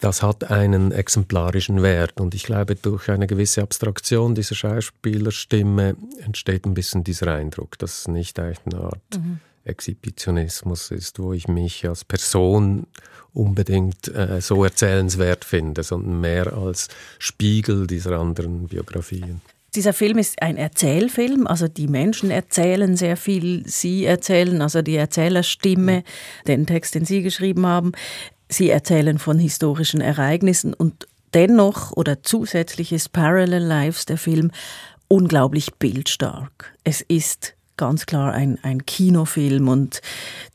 das 0.00 0.22
hat 0.22 0.50
einen 0.50 0.92
exemplarischen 0.92 1.82
Wert. 1.82 2.20
Und 2.20 2.34
ich 2.34 2.44
glaube, 2.44 2.74
durch 2.74 3.08
eine 3.10 3.26
gewisse 3.26 3.62
Abstraktion 3.62 4.34
dieser 4.34 4.54
Schauspielerstimme 4.54 5.96
entsteht 6.24 6.66
ein 6.66 6.74
bisschen 6.74 7.04
dieser 7.04 7.34
Eindruck, 7.34 7.78
dass 7.78 8.00
es 8.00 8.08
nicht 8.08 8.38
eine 8.38 8.56
Art 8.74 9.02
mhm. 9.16 9.40
Exhibitionismus 9.64 10.90
ist, 10.90 11.18
wo 11.18 11.32
ich 11.32 11.48
mich 11.48 11.86
als 11.86 12.04
Person 12.04 12.86
unbedingt 13.32 14.08
äh, 14.08 14.40
so 14.40 14.64
erzählenswert 14.64 15.44
finde, 15.44 15.82
sondern 15.82 16.20
mehr 16.20 16.52
als 16.52 16.88
Spiegel 17.18 17.86
dieser 17.86 18.18
anderen 18.18 18.66
Biografien. 18.68 19.40
Dieser 19.76 19.92
Film 19.92 20.18
ist 20.18 20.42
ein 20.42 20.56
Erzählfilm, 20.56 21.46
also 21.46 21.68
die 21.68 21.86
Menschen 21.86 22.32
erzählen 22.32 22.96
sehr 22.96 23.16
viel, 23.16 23.62
sie 23.68 24.04
erzählen, 24.04 24.62
also 24.62 24.82
die 24.82 24.96
Erzählerstimme, 24.96 26.02
den 26.48 26.66
Text, 26.66 26.96
den 26.96 27.04
Sie 27.04 27.22
geschrieben 27.22 27.64
haben. 27.66 27.92
Sie 28.50 28.68
erzählen 28.68 29.18
von 29.18 29.38
historischen 29.38 30.00
Ereignissen 30.00 30.74
und 30.74 31.06
dennoch 31.34 31.92
oder 31.92 32.22
zusätzlich 32.24 32.92
ist 32.92 33.12
Parallel 33.12 33.62
Lives, 33.62 34.06
der 34.06 34.18
Film, 34.18 34.50
unglaublich 35.06 35.74
bildstark. 35.74 36.74
Es 36.82 37.00
ist 37.00 37.54
ganz 37.76 38.06
klar 38.06 38.32
ein, 38.32 38.58
ein 38.62 38.84
Kinofilm 38.84 39.68
und 39.68 40.02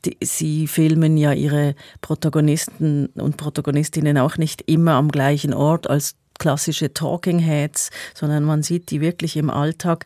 die, 0.04 0.18
sie 0.22 0.68
filmen 0.68 1.16
ja 1.16 1.32
ihre 1.32 1.74
Protagonisten 2.02 3.06
und 3.14 3.38
Protagonistinnen 3.38 4.18
auch 4.18 4.36
nicht 4.36 4.62
immer 4.66 4.92
am 4.92 5.10
gleichen 5.10 5.54
Ort 5.54 5.88
als 5.88 6.16
klassische 6.38 6.92
Talking 6.92 7.38
Heads, 7.38 7.90
sondern 8.14 8.44
man 8.44 8.62
sieht 8.62 8.90
die 8.90 9.00
wirklich 9.00 9.38
im 9.38 9.48
Alltag. 9.48 10.04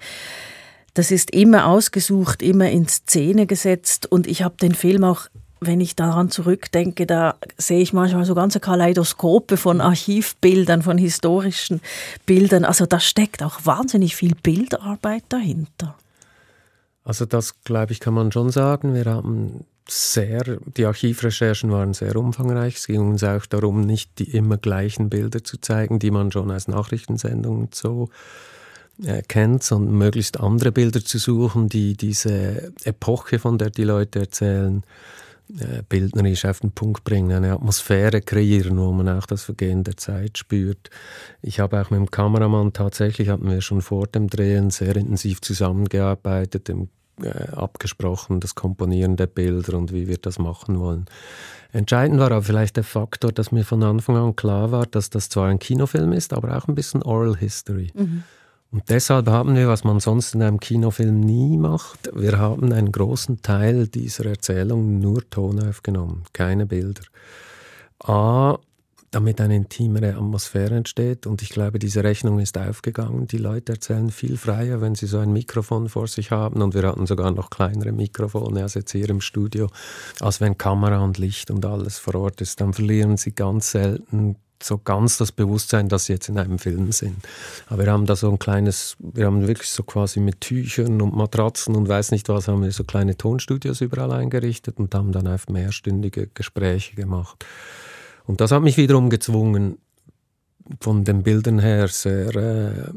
Das 0.94 1.11
ist 1.11 1.33
immer 1.33 1.66
ausgesucht, 1.66 2.40
immer 2.40 2.70
in 2.70 2.87
Szene 2.87 3.46
gesetzt 3.46 4.11
und 4.11 4.29
ich 4.29 4.42
habe 4.42 4.57
den 4.57 4.74
Film 4.74 5.03
auch 5.03 5.26
wenn 5.61 5.81
ich 5.81 5.94
daran 5.94 6.31
zurückdenke, 6.31 7.07
da 7.07 7.37
sehe 7.59 7.81
ich 7.81 7.92
manchmal 7.92 8.25
so 8.25 8.35
ganze 8.35 8.61
Kaleidoskope 8.61 9.57
von 9.59 9.81
Archivbildern, 9.81 10.83
von 10.83 10.96
historischen 10.96 11.81
Bildern. 12.25 12.64
Also 12.64 12.87
da 12.87 12.99
steckt 12.99 13.42
auch 13.42 13.61
wahnsinnig 13.64 14.16
viel 14.16 14.35
Bildarbeit 14.35 15.25
dahinter. 15.29 15.96
Also 17.05 17.27
das, 17.27 17.62
glaube 17.62 17.92
ich, 17.92 18.01
kann 18.01 18.14
man 18.14 18.33
schon 18.33 18.51
sagen. 18.51 18.94
Wir 18.94 19.05
haben 19.05 19.64
sehr, 19.88 20.59
die 20.77 20.87
Archivrecherchen 20.87 21.70
waren 21.70 21.92
sehr 21.92 22.16
umfangreich. 22.16 22.77
Es 22.77 22.87
ging 22.87 23.01
uns 23.01 23.25
auch 23.25 23.44
darum, 23.46 23.83
nicht 23.83 24.18
die 24.18 24.31
immer 24.31 24.57
gleichen 24.57 25.11
Bilder 25.11 25.44
zu 25.44 25.59
zeigen, 25.61 25.99
die 25.99 26.11
man 26.11 26.33
schon 26.33 26.51
als 26.51 26.68
Nachrichtensendungen 26.68 27.68
so 27.75 28.09
äh, 29.05 29.23
kennt, 29.23 29.62
sondern 29.62 29.96
möglichst 29.99 30.40
andere 30.40 30.73
Bilder 30.73 31.05
zu 31.05 31.18
suchen, 31.18 31.68
die 31.68 31.96
diese 31.96 32.73
Epoche, 32.85 33.38
von 33.38 33.59
der 33.59 33.70
die 33.70 33.85
Leute 33.85 34.20
erzählen, 34.20 34.83
äh, 34.83 35.20
bildnerisch 35.88 36.44
auf 36.44 36.60
den 36.60 36.72
Punkt 36.72 37.04
bringen, 37.04 37.32
eine 37.32 37.52
Atmosphäre 37.52 38.20
kreieren, 38.20 38.78
wo 38.78 38.92
man 38.92 39.08
auch 39.08 39.26
das 39.26 39.42
Vergehen 39.42 39.84
der 39.84 39.96
Zeit 39.96 40.38
spürt. 40.38 40.90
Ich 41.42 41.60
habe 41.60 41.80
auch 41.80 41.90
mit 41.90 41.98
dem 41.98 42.10
Kameramann 42.10 42.72
tatsächlich, 42.72 43.28
hatten 43.28 43.50
wir 43.50 43.60
schon 43.60 43.82
vor 43.82 44.06
dem 44.06 44.28
Drehen 44.28 44.70
sehr 44.70 44.96
intensiv 44.96 45.40
zusammengearbeitet, 45.40 46.68
im, 46.68 46.88
äh, 47.22 47.50
abgesprochen, 47.52 48.40
das 48.40 48.54
Komponieren 48.54 49.16
der 49.16 49.26
Bilder 49.26 49.76
und 49.76 49.92
wie 49.92 50.08
wir 50.08 50.18
das 50.18 50.38
machen 50.38 50.78
wollen. 50.78 51.06
Entscheidend 51.72 52.18
war 52.18 52.32
aber 52.32 52.42
vielleicht 52.42 52.76
der 52.76 52.84
Faktor, 52.84 53.32
dass 53.32 53.52
mir 53.52 53.64
von 53.64 53.82
Anfang 53.82 54.16
an 54.16 54.36
klar 54.36 54.72
war, 54.72 54.86
dass 54.86 55.10
das 55.10 55.28
zwar 55.28 55.48
ein 55.48 55.58
Kinofilm 55.58 56.12
ist, 56.12 56.32
aber 56.32 56.56
auch 56.56 56.66
ein 56.68 56.74
bisschen 56.74 57.02
Oral 57.02 57.36
History. 57.36 57.92
Mhm. 57.94 58.24
Und 58.72 58.88
deshalb 58.88 59.28
haben 59.28 59.56
wir, 59.56 59.66
was 59.66 59.83
man 59.83 59.98
sonst 59.98 60.35
in 60.35 60.42
einem 60.42 60.61
Kinofilm 60.61 61.18
nie 61.20 61.56
macht, 61.56 62.09
wir 62.14 62.38
haben 62.38 62.72
einen 62.72 62.92
großen 62.92 63.42
Teil 63.42 63.88
dieser 63.88 64.26
Erzählung 64.26 65.00
nur 65.00 65.28
Ton 65.28 65.61
aufgenommen, 65.61 66.22
keine 66.33 66.66
Bilder. 66.66 67.02
A, 68.04 68.59
damit 69.11 69.40
eine 69.40 69.56
intimere 69.56 70.14
Atmosphäre 70.14 70.76
entsteht. 70.76 71.26
Und 71.26 71.42
ich 71.42 71.50
glaube, 71.50 71.78
diese 71.78 72.04
Rechnung 72.04 72.38
ist 72.38 72.56
aufgegangen. 72.56 73.26
Die 73.26 73.38
Leute 73.38 73.72
erzählen 73.72 74.11
viel 74.11 74.37
freier, 74.37 74.80
wenn 74.80 74.94
sie 74.94 75.06
so 75.06 75.18
ein 75.18 75.33
Mikrofon 75.33 75.88
vor 75.88 76.06
sich 76.06 76.30
haben. 76.30 76.62
Und 76.62 76.74
wir 76.74 76.85
hatten 76.85 77.06
sogar 77.06 77.30
noch 77.33 77.50
kleinere 77.50 77.92
Mikrofone 77.92 78.62
als 78.62 78.74
jetzt 78.74 78.92
hier 78.92 79.11
im 79.11 79.20
Studio, 79.20 79.68
als 80.20 80.40
wenn 80.40 80.56
Kamera 80.56 81.02
und 81.02 81.18
Licht 81.18 81.50
und 81.50 81.66
alles 81.66 81.98
vor 81.98 82.14
Ort 82.14 82.40
ist. 82.40 82.61
Dann 82.61 82.72
verlieren 82.72 83.16
sie 83.16 83.33
ganz 83.33 83.72
selten 83.72 84.37
so 84.62 84.79
ganz 84.79 85.18
das 85.18 85.33
Bewusstsein, 85.33 85.88
dass 85.88 86.07
sie 86.07 86.14
jetzt 86.14 86.29
in 86.29 86.38
einem 86.38 86.59
Film 86.59 86.92
sind. 86.92 87.16
Aber 87.68 87.85
wir 87.85 87.92
haben 87.92 88.07
da 88.07 88.16
so 88.16 88.31
ein 88.31 88.38
kleines, 88.38 88.96
wir 88.99 89.27
haben 89.27 89.46
wirklich 89.46 89.70
so 89.70 89.83
quasi 89.83 90.20
mit 90.20 90.40
Tüchern 90.40 91.01
und 91.01 91.16
Matratzen 91.16 91.77
und 91.77 91.88
weiß 91.88 92.11
nicht 92.12 92.29
was, 92.29 92.49
haben 92.49 92.62
wir 92.62 92.73
so 92.73 92.85
kleine 92.85 93.16
Tonstudios 93.16 93.81
überall 93.81 94.12
eingerichtet 94.12 94.79
und 94.79 94.94
haben 94.94 95.12
dann 95.12 95.27
auf 95.27 95.49
mehrstündige 95.49 96.29
Gespräche 96.29 96.94
gemacht. 96.94 97.44
Und 98.27 98.40
das 98.40 98.53
hat 98.53 98.62
mich 98.62 98.77
wiederum 98.77 99.11
gezwungen, 99.11 99.79
von 100.81 101.05
den 101.05 101.23
Bildern 101.23 101.59
her 101.59 101.88
sehr 101.88 102.35
äh, 102.37 102.90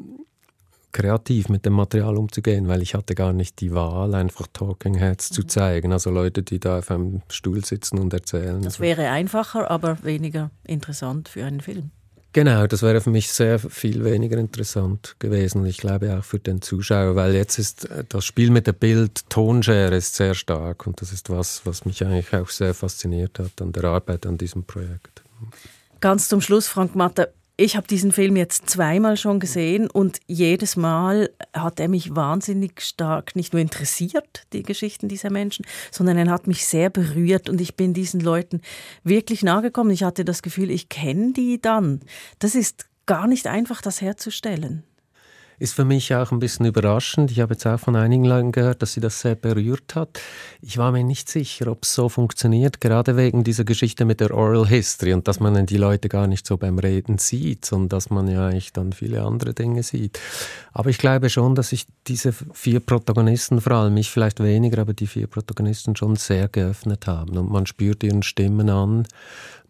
kreativ 0.93 1.49
mit 1.49 1.65
dem 1.65 1.73
Material 1.73 2.15
umzugehen, 2.17 2.67
weil 2.67 2.81
ich 2.81 2.95
hatte 2.95 3.15
gar 3.15 3.33
nicht 3.33 3.59
die 3.59 3.73
Wahl, 3.73 4.15
einfach 4.15 4.47
Talking 4.53 4.95
Heads 4.95 5.31
mhm. 5.31 5.35
zu 5.35 5.43
zeigen, 5.43 5.91
also 5.91 6.09
Leute, 6.09 6.43
die 6.43 6.59
da 6.59 6.79
auf 6.79 6.91
einem 6.91 7.21
Stuhl 7.29 7.65
sitzen 7.65 7.99
und 7.99 8.13
erzählen. 8.13 8.61
Das 8.61 8.79
wäre 8.79 9.09
einfacher, 9.09 9.69
aber 9.69 9.97
weniger 10.03 10.51
interessant 10.63 11.27
für 11.27 11.43
einen 11.43 11.59
Film. 11.59 11.91
Genau, 12.33 12.65
das 12.65 12.81
wäre 12.81 12.99
für 12.99 13.11
mich 13.11 13.31
sehr 13.31 13.59
viel 13.59 14.03
weniger 14.03 14.39
interessant 14.39 15.15
gewesen 15.19 15.67
ich 15.67 15.77
glaube 15.77 16.17
auch 16.17 16.23
für 16.23 16.39
den 16.39 16.63
Zuschauer, 16.63 17.15
weil 17.15 17.35
jetzt 17.35 17.59
ist 17.59 17.85
äh, 17.91 18.03
das 18.09 18.25
Spiel 18.25 18.49
mit 18.49 18.65
der 18.65 18.73
Bild-Tonschere 18.73 19.95
ist 19.95 20.15
sehr 20.15 20.33
stark 20.33 20.87
und 20.87 20.99
das 20.99 21.13
ist 21.13 21.29
was, 21.29 21.63
was 21.65 21.85
mich 21.85 22.03
eigentlich 22.03 22.33
auch 22.33 22.49
sehr 22.49 22.73
fasziniert 22.73 23.37
hat 23.37 23.61
an 23.61 23.71
der 23.71 23.83
Arbeit 23.83 24.25
an 24.25 24.39
diesem 24.39 24.63
Projekt. 24.63 25.21
Ganz 25.99 26.27
zum 26.27 26.41
Schluss, 26.41 26.67
Frank 26.67 26.95
Matter, 26.95 27.29
ich 27.55 27.75
habe 27.75 27.87
diesen 27.87 28.11
Film 28.11 28.35
jetzt 28.35 28.67
zweimal 28.69 29.15
schon 29.15 29.39
gesehen 29.39 29.89
und 29.89 30.19
jedes 30.25 30.75
Mal 30.75 31.29
hat 31.53 31.79
er 31.79 31.87
mich 31.87 32.15
wahnsinnig 32.15 32.81
stark 32.81 33.35
nicht 33.35 33.53
nur 33.53 33.61
interessiert, 33.61 34.47
die 34.53 34.63
Geschichten 34.63 35.07
dieser 35.07 35.29
Menschen, 35.29 35.65
sondern 35.91 36.17
er 36.17 36.31
hat 36.31 36.47
mich 36.47 36.65
sehr 36.65 36.89
berührt 36.89 37.49
und 37.49 37.61
ich 37.61 37.75
bin 37.75 37.93
diesen 37.93 38.21
Leuten 38.21 38.61
wirklich 39.03 39.43
nahegekommen. 39.43 39.93
Ich 39.93 40.03
hatte 40.03 40.25
das 40.25 40.41
Gefühl, 40.41 40.71
ich 40.71 40.89
kenne 40.89 41.33
die 41.33 41.61
dann. 41.61 42.01
Das 42.39 42.55
ist 42.55 42.87
gar 43.05 43.27
nicht 43.27 43.45
einfach, 43.45 43.81
das 43.81 44.01
herzustellen. 44.01 44.83
Ist 45.59 45.73
für 45.73 45.85
mich 45.85 46.13
auch 46.13 46.31
ein 46.31 46.39
bisschen 46.39 46.65
überraschend. 46.65 47.31
Ich 47.31 47.39
habe 47.39 47.53
jetzt 47.53 47.65
auch 47.65 47.79
von 47.79 47.95
einigen 47.95 48.25
Leuten 48.25 48.51
gehört, 48.51 48.81
dass 48.81 48.93
sie 48.93 49.01
das 49.01 49.21
sehr 49.21 49.35
berührt 49.35 49.95
hat. 49.95 50.19
Ich 50.61 50.77
war 50.77 50.91
mir 50.91 51.03
nicht 51.03 51.29
sicher, 51.29 51.67
ob 51.67 51.83
es 51.83 51.93
so 51.93 52.09
funktioniert, 52.09 52.81
gerade 52.81 53.17
wegen 53.17 53.43
dieser 53.43 53.63
Geschichte 53.63 54.05
mit 54.05 54.19
der 54.19 54.33
Oral 54.33 54.67
History 54.67 55.13
und 55.13 55.27
dass 55.27 55.39
man 55.39 55.65
die 55.65 55.77
Leute 55.77 56.09
gar 56.09 56.27
nicht 56.27 56.45
so 56.45 56.57
beim 56.57 56.79
Reden 56.79 57.17
sieht, 57.17 57.65
sondern 57.65 57.89
dass 57.89 58.09
man 58.09 58.27
ja 58.27 58.47
eigentlich 58.47 58.73
dann 58.73 58.93
viele 58.93 59.23
andere 59.23 59.53
Dinge 59.53 59.83
sieht. 59.83 60.19
Aber 60.71 60.89
ich 60.89 60.97
glaube 60.97 61.29
schon, 61.29 61.55
dass 61.55 61.69
sich 61.69 61.85
diese 62.07 62.33
vier 62.33 62.79
Protagonisten, 62.79 63.61
vor 63.61 63.73
allem 63.73 63.97
ich 63.97 64.09
vielleicht 64.09 64.41
weniger, 64.41 64.81
aber 64.81 64.93
die 64.93 65.07
vier 65.07 65.27
Protagonisten 65.27 65.95
schon 65.95 66.15
sehr 66.15 66.47
geöffnet 66.47 67.07
haben 67.07 67.37
und 67.37 67.51
man 67.51 67.65
spürt 67.65 68.03
ihren 68.03 68.23
Stimmen 68.23 68.69
an 68.69 69.07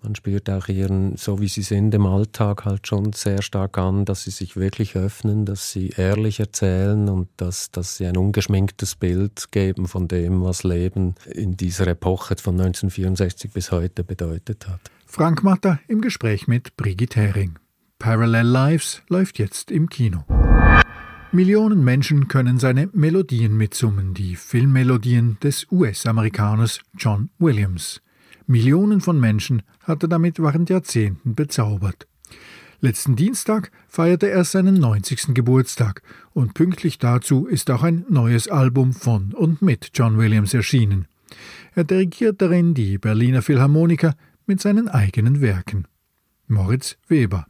man 0.03 0.15
spürt 0.15 0.49
auch 0.49 0.67
ihren, 0.67 1.15
so 1.17 1.39
wie 1.39 1.47
sie 1.47 1.61
sind 1.61 1.93
im 1.95 2.05
Alltag, 2.05 2.65
halt 2.65 2.87
schon 2.87 3.13
sehr 3.13 3.41
stark 3.41 3.77
an, 3.77 4.05
dass 4.05 4.23
sie 4.23 4.31
sich 4.31 4.55
wirklich 4.55 4.95
öffnen, 4.95 5.45
dass 5.45 5.71
sie 5.71 5.89
ehrlich 5.95 6.39
erzählen 6.39 7.09
und 7.09 7.29
dass, 7.37 7.71
dass 7.71 7.97
sie 7.97 8.05
ein 8.05 8.17
ungeschminktes 8.17 8.95
Bild 8.95 9.51
geben 9.51 9.87
von 9.87 10.07
dem, 10.07 10.43
was 10.43 10.63
Leben 10.63 11.15
in 11.25 11.55
dieser 11.57 11.87
Epoche 11.87 12.35
von 12.37 12.55
1964 12.59 13.51
bis 13.51 13.71
heute 13.71 14.03
bedeutet 14.03 14.67
hat. 14.67 14.81
Frank 15.05 15.43
Matter 15.43 15.79
im 15.87 16.01
Gespräch 16.01 16.47
mit 16.47 16.75
Brigitte 16.75 17.21
Hering. 17.21 17.57
Parallel 17.99 18.47
Lives 18.47 19.01
läuft 19.07 19.39
jetzt 19.39 19.71
im 19.71 19.87
Kino. 19.87 20.25
Millionen 21.31 21.83
Menschen 21.83 22.27
können 22.27 22.59
seine 22.59 22.89
Melodien 22.93 23.57
mitsummen, 23.57 24.13
die 24.13 24.35
Filmmelodien 24.35 25.37
des 25.41 25.65
US-Amerikaners 25.71 26.81
John 26.95 27.29
Williams. 27.39 28.01
Millionen 28.47 29.01
von 29.01 29.19
Menschen 29.19 29.61
hat 29.83 30.03
er 30.03 30.09
damit 30.09 30.39
während 30.39 30.69
Jahrzehnten 30.69 31.35
bezaubert. 31.35 32.07
Letzten 32.81 33.15
Dienstag 33.15 33.71
feierte 33.87 34.29
er 34.29 34.43
seinen 34.43 34.73
90. 34.73 35.33
Geburtstag 35.33 36.01
und 36.33 36.53
pünktlich 36.53 36.99
dazu 36.99 37.47
ist 37.47 37.71
auch 37.71 37.83
ein 37.83 38.05
neues 38.09 38.49
Album 38.49 38.91
von 38.91 39.33
und 39.33 39.61
mit 39.61 39.91
John 39.93 40.17
Williams 40.17 40.53
erschienen. 40.53 41.07
Er 41.75 41.85
dirigiert 41.85 42.41
darin 42.41 42.73
die 42.73 42.97
Berliner 42.97 43.41
Philharmoniker 43.41 44.15
mit 44.45 44.59
seinen 44.59 44.89
eigenen 44.89 45.39
Werken. 45.39 45.87
Moritz 46.47 46.97
Weber. 47.07 47.47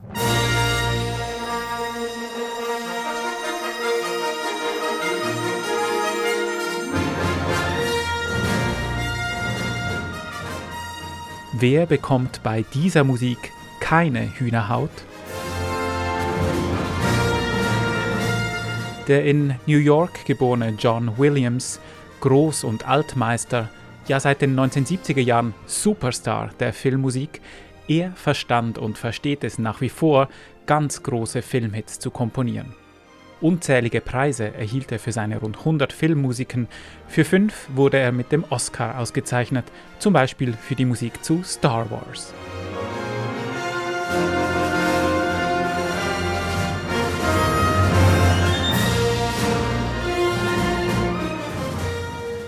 Wer 11.55 11.85
bekommt 11.85 12.41
bei 12.41 12.65
dieser 12.73 13.03
Musik 13.03 13.37
keine 13.79 14.39
Hühnerhaut? 14.39 14.89
Der 19.07 19.23
in 19.23 19.53
New 19.67 19.77
York 19.77 20.25
geborene 20.25 20.69
John 20.79 21.15
Williams, 21.19 21.79
Groß- 22.21 22.65
und 22.65 22.87
Altmeister, 22.87 23.69
ja 24.07 24.19
seit 24.19 24.41
den 24.41 24.59
1970er 24.59 25.21
Jahren 25.21 25.53
Superstar 25.67 26.49
der 26.59 26.73
Filmmusik, 26.73 27.39
er 27.87 28.13
verstand 28.13 28.79
und 28.79 28.97
versteht 28.97 29.43
es 29.43 29.59
nach 29.59 29.79
wie 29.79 29.89
vor, 29.89 30.29
ganz 30.65 31.03
große 31.03 31.43
Filmhits 31.43 31.99
zu 31.99 32.09
komponieren. 32.09 32.73
Unzählige 33.43 33.99
Preise 33.99 34.53
erhielt 34.53 34.89
er 34.93 34.99
für 34.99 35.11
seine 35.11 35.37
rund 35.37 35.57
100 35.57 35.91
Filmmusiken. 35.91 36.69
Für 37.09 37.25
fünf 37.25 37.67
wurde 37.75 37.97
er 37.97 38.13
mit 38.13 38.31
dem 38.31 38.45
Oscar 38.49 38.97
ausgezeichnet, 38.97 39.65
zum 39.99 40.13
Beispiel 40.13 40.53
für 40.53 40.75
die 40.75 40.85
Musik 40.85 41.21
zu 41.25 41.43
Star 41.43 41.91
Wars. 41.91 42.33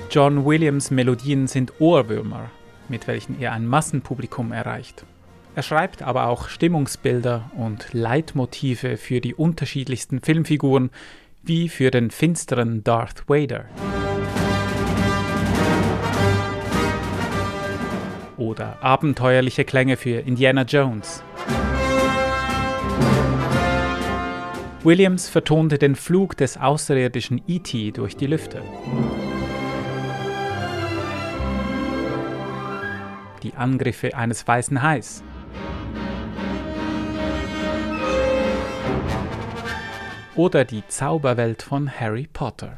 John 0.09 0.45
Williams 0.45 0.91
Melodien 0.91 1.47
sind 1.47 1.73
Ohrwürmer, 1.81 2.51
mit 2.87 3.05
welchen 3.09 3.41
er 3.41 3.51
ein 3.51 3.67
Massenpublikum 3.67 4.53
erreicht. 4.53 5.03
Er 5.55 5.63
schreibt 5.63 6.01
aber 6.01 6.27
auch 6.27 6.49
Stimmungsbilder 6.49 7.49
und 7.55 7.87
Leitmotive 7.93 8.97
für 8.97 9.21
die 9.21 9.33
unterschiedlichsten 9.33 10.19
Filmfiguren, 10.19 10.89
wie 11.43 11.69
für 11.69 11.91
den 11.91 12.11
finsteren 12.11 12.83
Darth 12.83 13.29
Vader. 13.29 13.63
Oder 18.35 18.83
abenteuerliche 18.83 19.63
Klänge 19.63 19.95
für 19.95 20.19
Indiana 20.19 20.63
Jones. 20.63 21.23
Williams 24.83 25.29
vertonte 25.29 25.77
den 25.77 25.95
Flug 25.95 26.35
des 26.35 26.57
außerirdischen 26.57 27.41
E.T. 27.47 27.91
durch 27.91 28.17
die 28.17 28.27
Lüfte. 28.27 28.61
Die 33.41 33.53
Angriffe 33.55 34.17
eines 34.17 34.45
weißen 34.45 34.83
Hais. 34.83 35.23
Oder 40.35 40.65
die 40.65 40.85
Zauberwelt 40.87 41.61
von 41.61 41.89
Harry 41.89 42.27
Potter. 42.31 42.77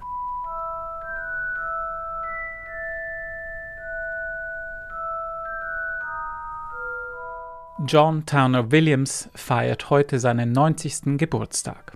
John 7.85 8.25
Towner 8.25 8.71
Williams 8.71 9.29
feiert 9.35 9.91
heute 9.91 10.19
seinen 10.19 10.51
90. 10.51 11.17
Geburtstag. 11.17 11.93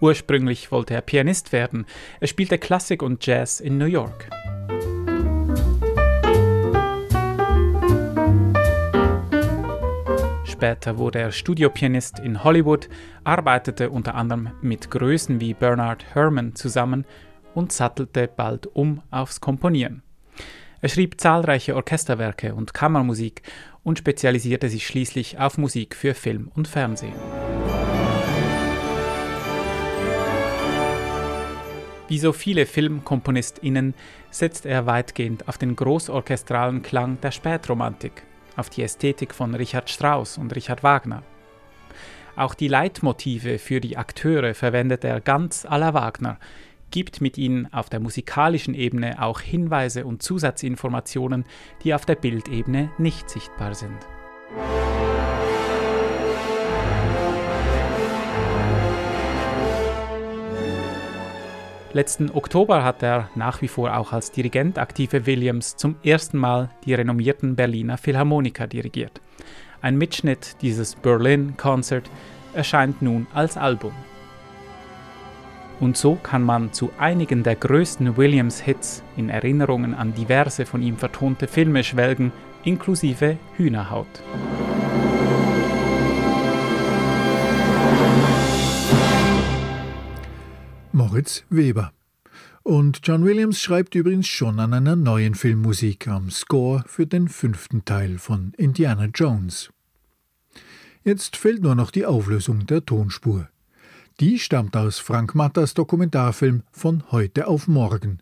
Ursprünglich 0.00 0.70
wollte 0.70 0.94
er 0.94 1.00
Pianist 1.00 1.52
werden. 1.52 1.86
Er 2.20 2.26
spielte 2.26 2.58
Klassik 2.58 3.02
und 3.02 3.24
Jazz 3.24 3.60
in 3.60 3.78
New 3.78 3.86
York. 3.86 4.28
Später 10.62 10.96
wurde 10.96 11.18
er 11.18 11.32
Studiopianist 11.32 12.20
in 12.20 12.44
Hollywood, 12.44 12.88
arbeitete 13.24 13.90
unter 13.90 14.14
anderem 14.14 14.50
mit 14.62 14.92
Größen 14.92 15.40
wie 15.40 15.54
Bernard 15.54 16.04
Herrmann 16.14 16.54
zusammen 16.54 17.04
und 17.52 17.72
sattelte 17.72 18.28
bald 18.28 18.68
um 18.68 19.02
aufs 19.10 19.40
Komponieren. 19.40 20.04
Er 20.80 20.88
schrieb 20.88 21.20
zahlreiche 21.20 21.74
Orchesterwerke 21.74 22.54
und 22.54 22.74
Kammermusik 22.74 23.42
und 23.82 23.98
spezialisierte 23.98 24.68
sich 24.68 24.86
schließlich 24.86 25.36
auf 25.40 25.58
Musik 25.58 25.96
für 25.96 26.14
Film 26.14 26.52
und 26.54 26.68
Fernsehen. 26.68 27.16
Wie 32.06 32.18
so 32.20 32.32
viele 32.32 32.66
FilmkomponistInnen 32.66 33.94
setzt 34.30 34.64
er 34.64 34.86
weitgehend 34.86 35.48
auf 35.48 35.58
den 35.58 35.74
großorchestralen 35.74 36.82
Klang 36.82 37.20
der 37.20 37.32
Spätromantik 37.32 38.22
auf 38.56 38.70
die 38.70 38.82
Ästhetik 38.82 39.34
von 39.34 39.54
Richard 39.54 39.90
Strauss 39.90 40.38
und 40.38 40.54
Richard 40.54 40.82
Wagner. 40.82 41.22
Auch 42.36 42.54
die 42.54 42.68
Leitmotive 42.68 43.58
für 43.58 43.80
die 43.80 43.96
Akteure 43.96 44.54
verwendet 44.54 45.04
er 45.04 45.20
ganz 45.20 45.66
à 45.66 45.78
la 45.78 45.92
Wagner, 45.92 46.38
gibt 46.90 47.20
mit 47.20 47.36
ihnen 47.38 47.72
auf 47.72 47.90
der 47.90 48.00
musikalischen 48.00 48.74
Ebene 48.74 49.20
auch 49.20 49.40
Hinweise 49.40 50.06
und 50.06 50.22
Zusatzinformationen, 50.22 51.44
die 51.82 51.94
auf 51.94 52.06
der 52.06 52.16
Bildebene 52.16 52.90
nicht 52.98 53.28
sichtbar 53.28 53.74
sind. 53.74 53.98
Letzten 61.94 62.30
Oktober 62.30 62.84
hat 62.84 63.02
der 63.02 63.28
nach 63.34 63.60
wie 63.60 63.68
vor 63.68 63.94
auch 63.94 64.12
als 64.12 64.30
Dirigent 64.30 64.78
aktive 64.78 65.26
Williams 65.26 65.76
zum 65.76 65.96
ersten 66.02 66.38
Mal 66.38 66.70
die 66.86 66.94
renommierten 66.94 67.54
Berliner 67.54 67.98
Philharmoniker 67.98 68.66
dirigiert. 68.66 69.20
Ein 69.82 69.98
Mitschnitt 69.98 70.56
dieses 70.62 70.94
Berlin 70.94 71.54
Concert 71.58 72.08
erscheint 72.54 73.02
nun 73.02 73.26
als 73.34 73.58
Album. 73.58 73.92
Und 75.80 75.98
so 75.98 76.14
kann 76.14 76.42
man 76.42 76.72
zu 76.72 76.90
einigen 76.98 77.42
der 77.42 77.56
größten 77.56 78.16
Williams-Hits 78.16 79.02
in 79.18 79.28
Erinnerungen 79.28 79.94
an 79.94 80.14
diverse 80.14 80.64
von 80.64 80.80
ihm 80.80 80.96
vertonte 80.96 81.46
Filme 81.46 81.84
schwelgen, 81.84 82.32
inklusive 82.64 83.36
Hühnerhaut. 83.56 84.22
Moritz 91.02 91.42
Weber. 91.50 91.92
Und 92.62 93.00
John 93.02 93.24
Williams 93.24 93.60
schreibt 93.60 93.96
übrigens 93.96 94.28
schon 94.28 94.60
an 94.60 94.72
einer 94.72 94.94
neuen 94.94 95.34
Filmmusik 95.34 96.06
am 96.06 96.30
Score 96.30 96.84
für 96.86 97.08
den 97.08 97.28
fünften 97.28 97.84
Teil 97.84 98.18
von 98.18 98.52
Indiana 98.56 99.06
Jones. 99.06 99.70
Jetzt 101.02 101.36
fehlt 101.36 101.60
nur 101.60 101.74
noch 101.74 101.90
die 101.90 102.06
Auflösung 102.06 102.66
der 102.66 102.86
Tonspur. 102.86 103.48
Die 104.20 104.38
stammt 104.38 104.76
aus 104.76 105.00
Frank 105.00 105.34
Mattas 105.34 105.74
Dokumentarfilm 105.74 106.62
von 106.70 107.02
heute 107.10 107.48
auf 107.48 107.66
morgen. 107.66 108.20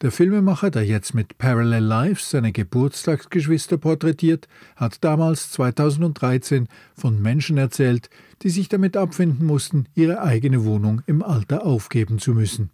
Der 0.00 0.10
Filmemacher, 0.10 0.70
der 0.70 0.84
jetzt 0.84 1.14
mit 1.14 1.38
Parallel 1.38 1.84
Lives 1.84 2.30
seine 2.30 2.52
Geburtstagsgeschwister 2.52 3.78
porträtiert, 3.78 4.48
hat 4.76 5.04
damals 5.04 5.50
2013 5.52 6.68
von 6.96 7.20
Menschen 7.22 7.58
erzählt, 7.58 8.10
die 8.42 8.50
sich 8.50 8.68
damit 8.68 8.96
abfinden 8.96 9.46
mussten, 9.46 9.86
ihre 9.94 10.22
eigene 10.22 10.64
Wohnung 10.64 11.02
im 11.06 11.22
Alter 11.22 11.64
aufgeben 11.64 12.18
zu 12.18 12.32
müssen. 12.32 12.70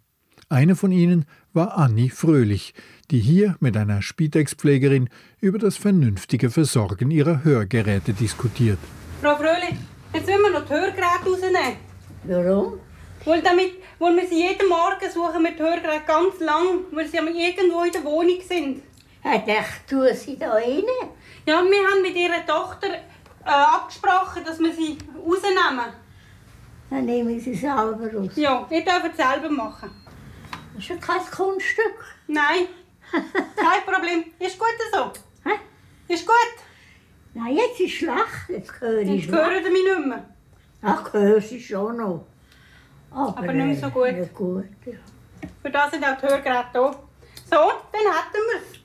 Eine 0.51 0.75
von 0.75 0.91
ihnen 0.91 1.25
war 1.53 1.77
Anni 1.77 2.09
Fröhlich, 2.09 2.73
die 3.11 3.19
hier 3.19 3.55
mit 3.59 3.77
einer 3.77 4.01
Spitex-Pflegerin 4.01 5.09
über 5.39 5.59
das 5.59 5.77
vernünftige 5.77 6.49
Versorgen 6.49 7.11
ihrer 7.11 7.43
Hörgeräte 7.43 8.13
diskutiert. 8.13 8.79
Frau 9.21 9.35
Fröhlich, 9.35 9.75
jetzt 10.13 10.25
müssen 10.25 10.41
wir 10.41 10.59
noch 10.59 10.65
die 10.65 10.73
Hörgeräte 10.73 11.29
rausnehmen. 11.29 11.77
Warum? 12.23 12.73
Weil, 13.25 13.43
damit, 13.43 13.73
weil 13.99 14.15
wir 14.15 14.27
sie 14.27 14.47
jeden 14.47 14.69
Morgen 14.69 15.11
suchen 15.11 15.43
mit 15.43 15.59
Hörgeräten 15.59 16.07
ganz 16.07 16.39
lang, 16.39 16.85
weil 16.91 17.07
sie 17.07 17.17
irgendwo 17.17 17.83
in 17.83 17.91
der 17.91 18.03
Wohnung 18.03 18.41
sind. 18.47 18.81
Ich 19.21 19.41
dachte, 19.41 19.85
tun 19.89 20.07
sie 20.13 20.37
da 20.37 20.51
rein? 20.51 20.83
Ja, 21.45 21.61
wir 21.61 21.87
haben 21.87 22.01
mit 22.01 22.15
ihrer 22.15 22.45
Tochter 22.45 22.87
äh, 22.93 23.49
abgesprochen, 23.49 24.43
dass 24.45 24.59
wir 24.59 24.73
sie 24.73 24.97
rausnehmen. 25.17 25.93
Dann 26.89 27.05
nehmen 27.05 27.39
sie 27.39 27.53
selber 27.53 28.11
raus. 28.13 28.31
Ja, 28.35 28.65
ihr 28.69 28.83
dürft 28.83 29.11
es 29.11 29.17
selber 29.17 29.49
machen. 29.49 29.91
Das 30.73 30.83
ist 30.83 30.89
ja 30.89 30.95
kein 30.95 31.21
Kunststück. 31.29 32.05
Nein, 32.27 32.67
kein 33.11 33.83
Problem. 33.85 34.23
Ist 34.39 34.57
gut 34.57 34.67
so. 34.93 35.11
Hä? 35.43 35.55
Ist 36.07 36.25
gut. 36.25 36.35
Nein, 37.33 37.57
jetzt 37.57 37.79
ist 37.79 37.95
schlecht. 37.95 38.47
Jetzt 38.47 38.79
höre 38.79 39.01
ich 39.01 39.25
Jetzt 39.25 39.35
hören 39.35 39.63
sie 39.63 39.69
mich 39.69 39.83
nicht 39.83 40.07
mehr. 40.07 40.25
Ach, 40.81 41.13
höre 41.13 41.41
sie 41.41 41.61
schon 41.61 41.97
noch. 41.97 42.25
Aber, 43.11 43.37
Aber 43.37 43.53
nicht 43.53 43.65
mehr 43.65 43.75
so 43.75 43.89
gut. 43.89 44.11
Nicht 44.13 44.33
gut 44.33 44.65
ja. 44.85 44.93
Für 45.61 45.69
das 45.69 45.91
sind 45.91 46.03
auch 46.03 46.17
die 46.17 46.27
Hörgeräte 46.27 46.69
da. 46.73 46.91
So, 47.49 47.71
dann 47.91 48.13
hätten 48.13 48.43
wir 48.49 48.61
es. 48.61 48.79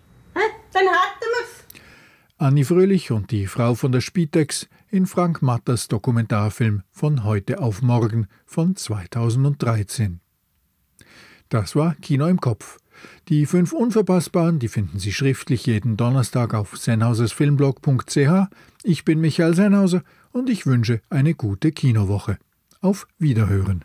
Dann 0.72 0.82
hätten 0.82 1.20
wir 1.20 1.44
es. 1.44 1.64
Anni 2.36 2.64
Fröhlich 2.64 3.10
und 3.10 3.30
die 3.30 3.46
Frau 3.46 3.74
von 3.74 3.92
der 3.92 4.00
Spitex 4.00 4.68
in 4.90 5.06
Frank 5.06 5.42
Matters 5.42 5.88
Dokumentarfilm 5.88 6.82
von 6.90 7.24
heute 7.24 7.60
auf 7.60 7.82
morgen 7.82 8.26
von 8.44 8.74
2013. 8.74 10.20
Das 11.48 11.76
war 11.76 11.94
Kino 12.02 12.26
im 12.26 12.40
Kopf. 12.40 12.78
Die 13.28 13.46
fünf 13.46 13.72
Unverpassbaren, 13.72 14.58
die 14.58 14.68
finden 14.68 14.98
Sie 14.98 15.12
schriftlich 15.12 15.66
jeden 15.66 15.96
Donnerstag 15.96 16.54
auf 16.54 16.76
sennhausersfilmblog.ch. 16.76 18.48
Ich 18.82 19.04
bin 19.04 19.20
Michael 19.20 19.54
Sennhauser 19.54 20.02
und 20.32 20.50
ich 20.50 20.66
wünsche 20.66 21.00
eine 21.10 21.34
gute 21.34 21.72
Kinowoche. 21.72 22.38
Auf 22.80 23.06
Wiederhören. 23.18 23.84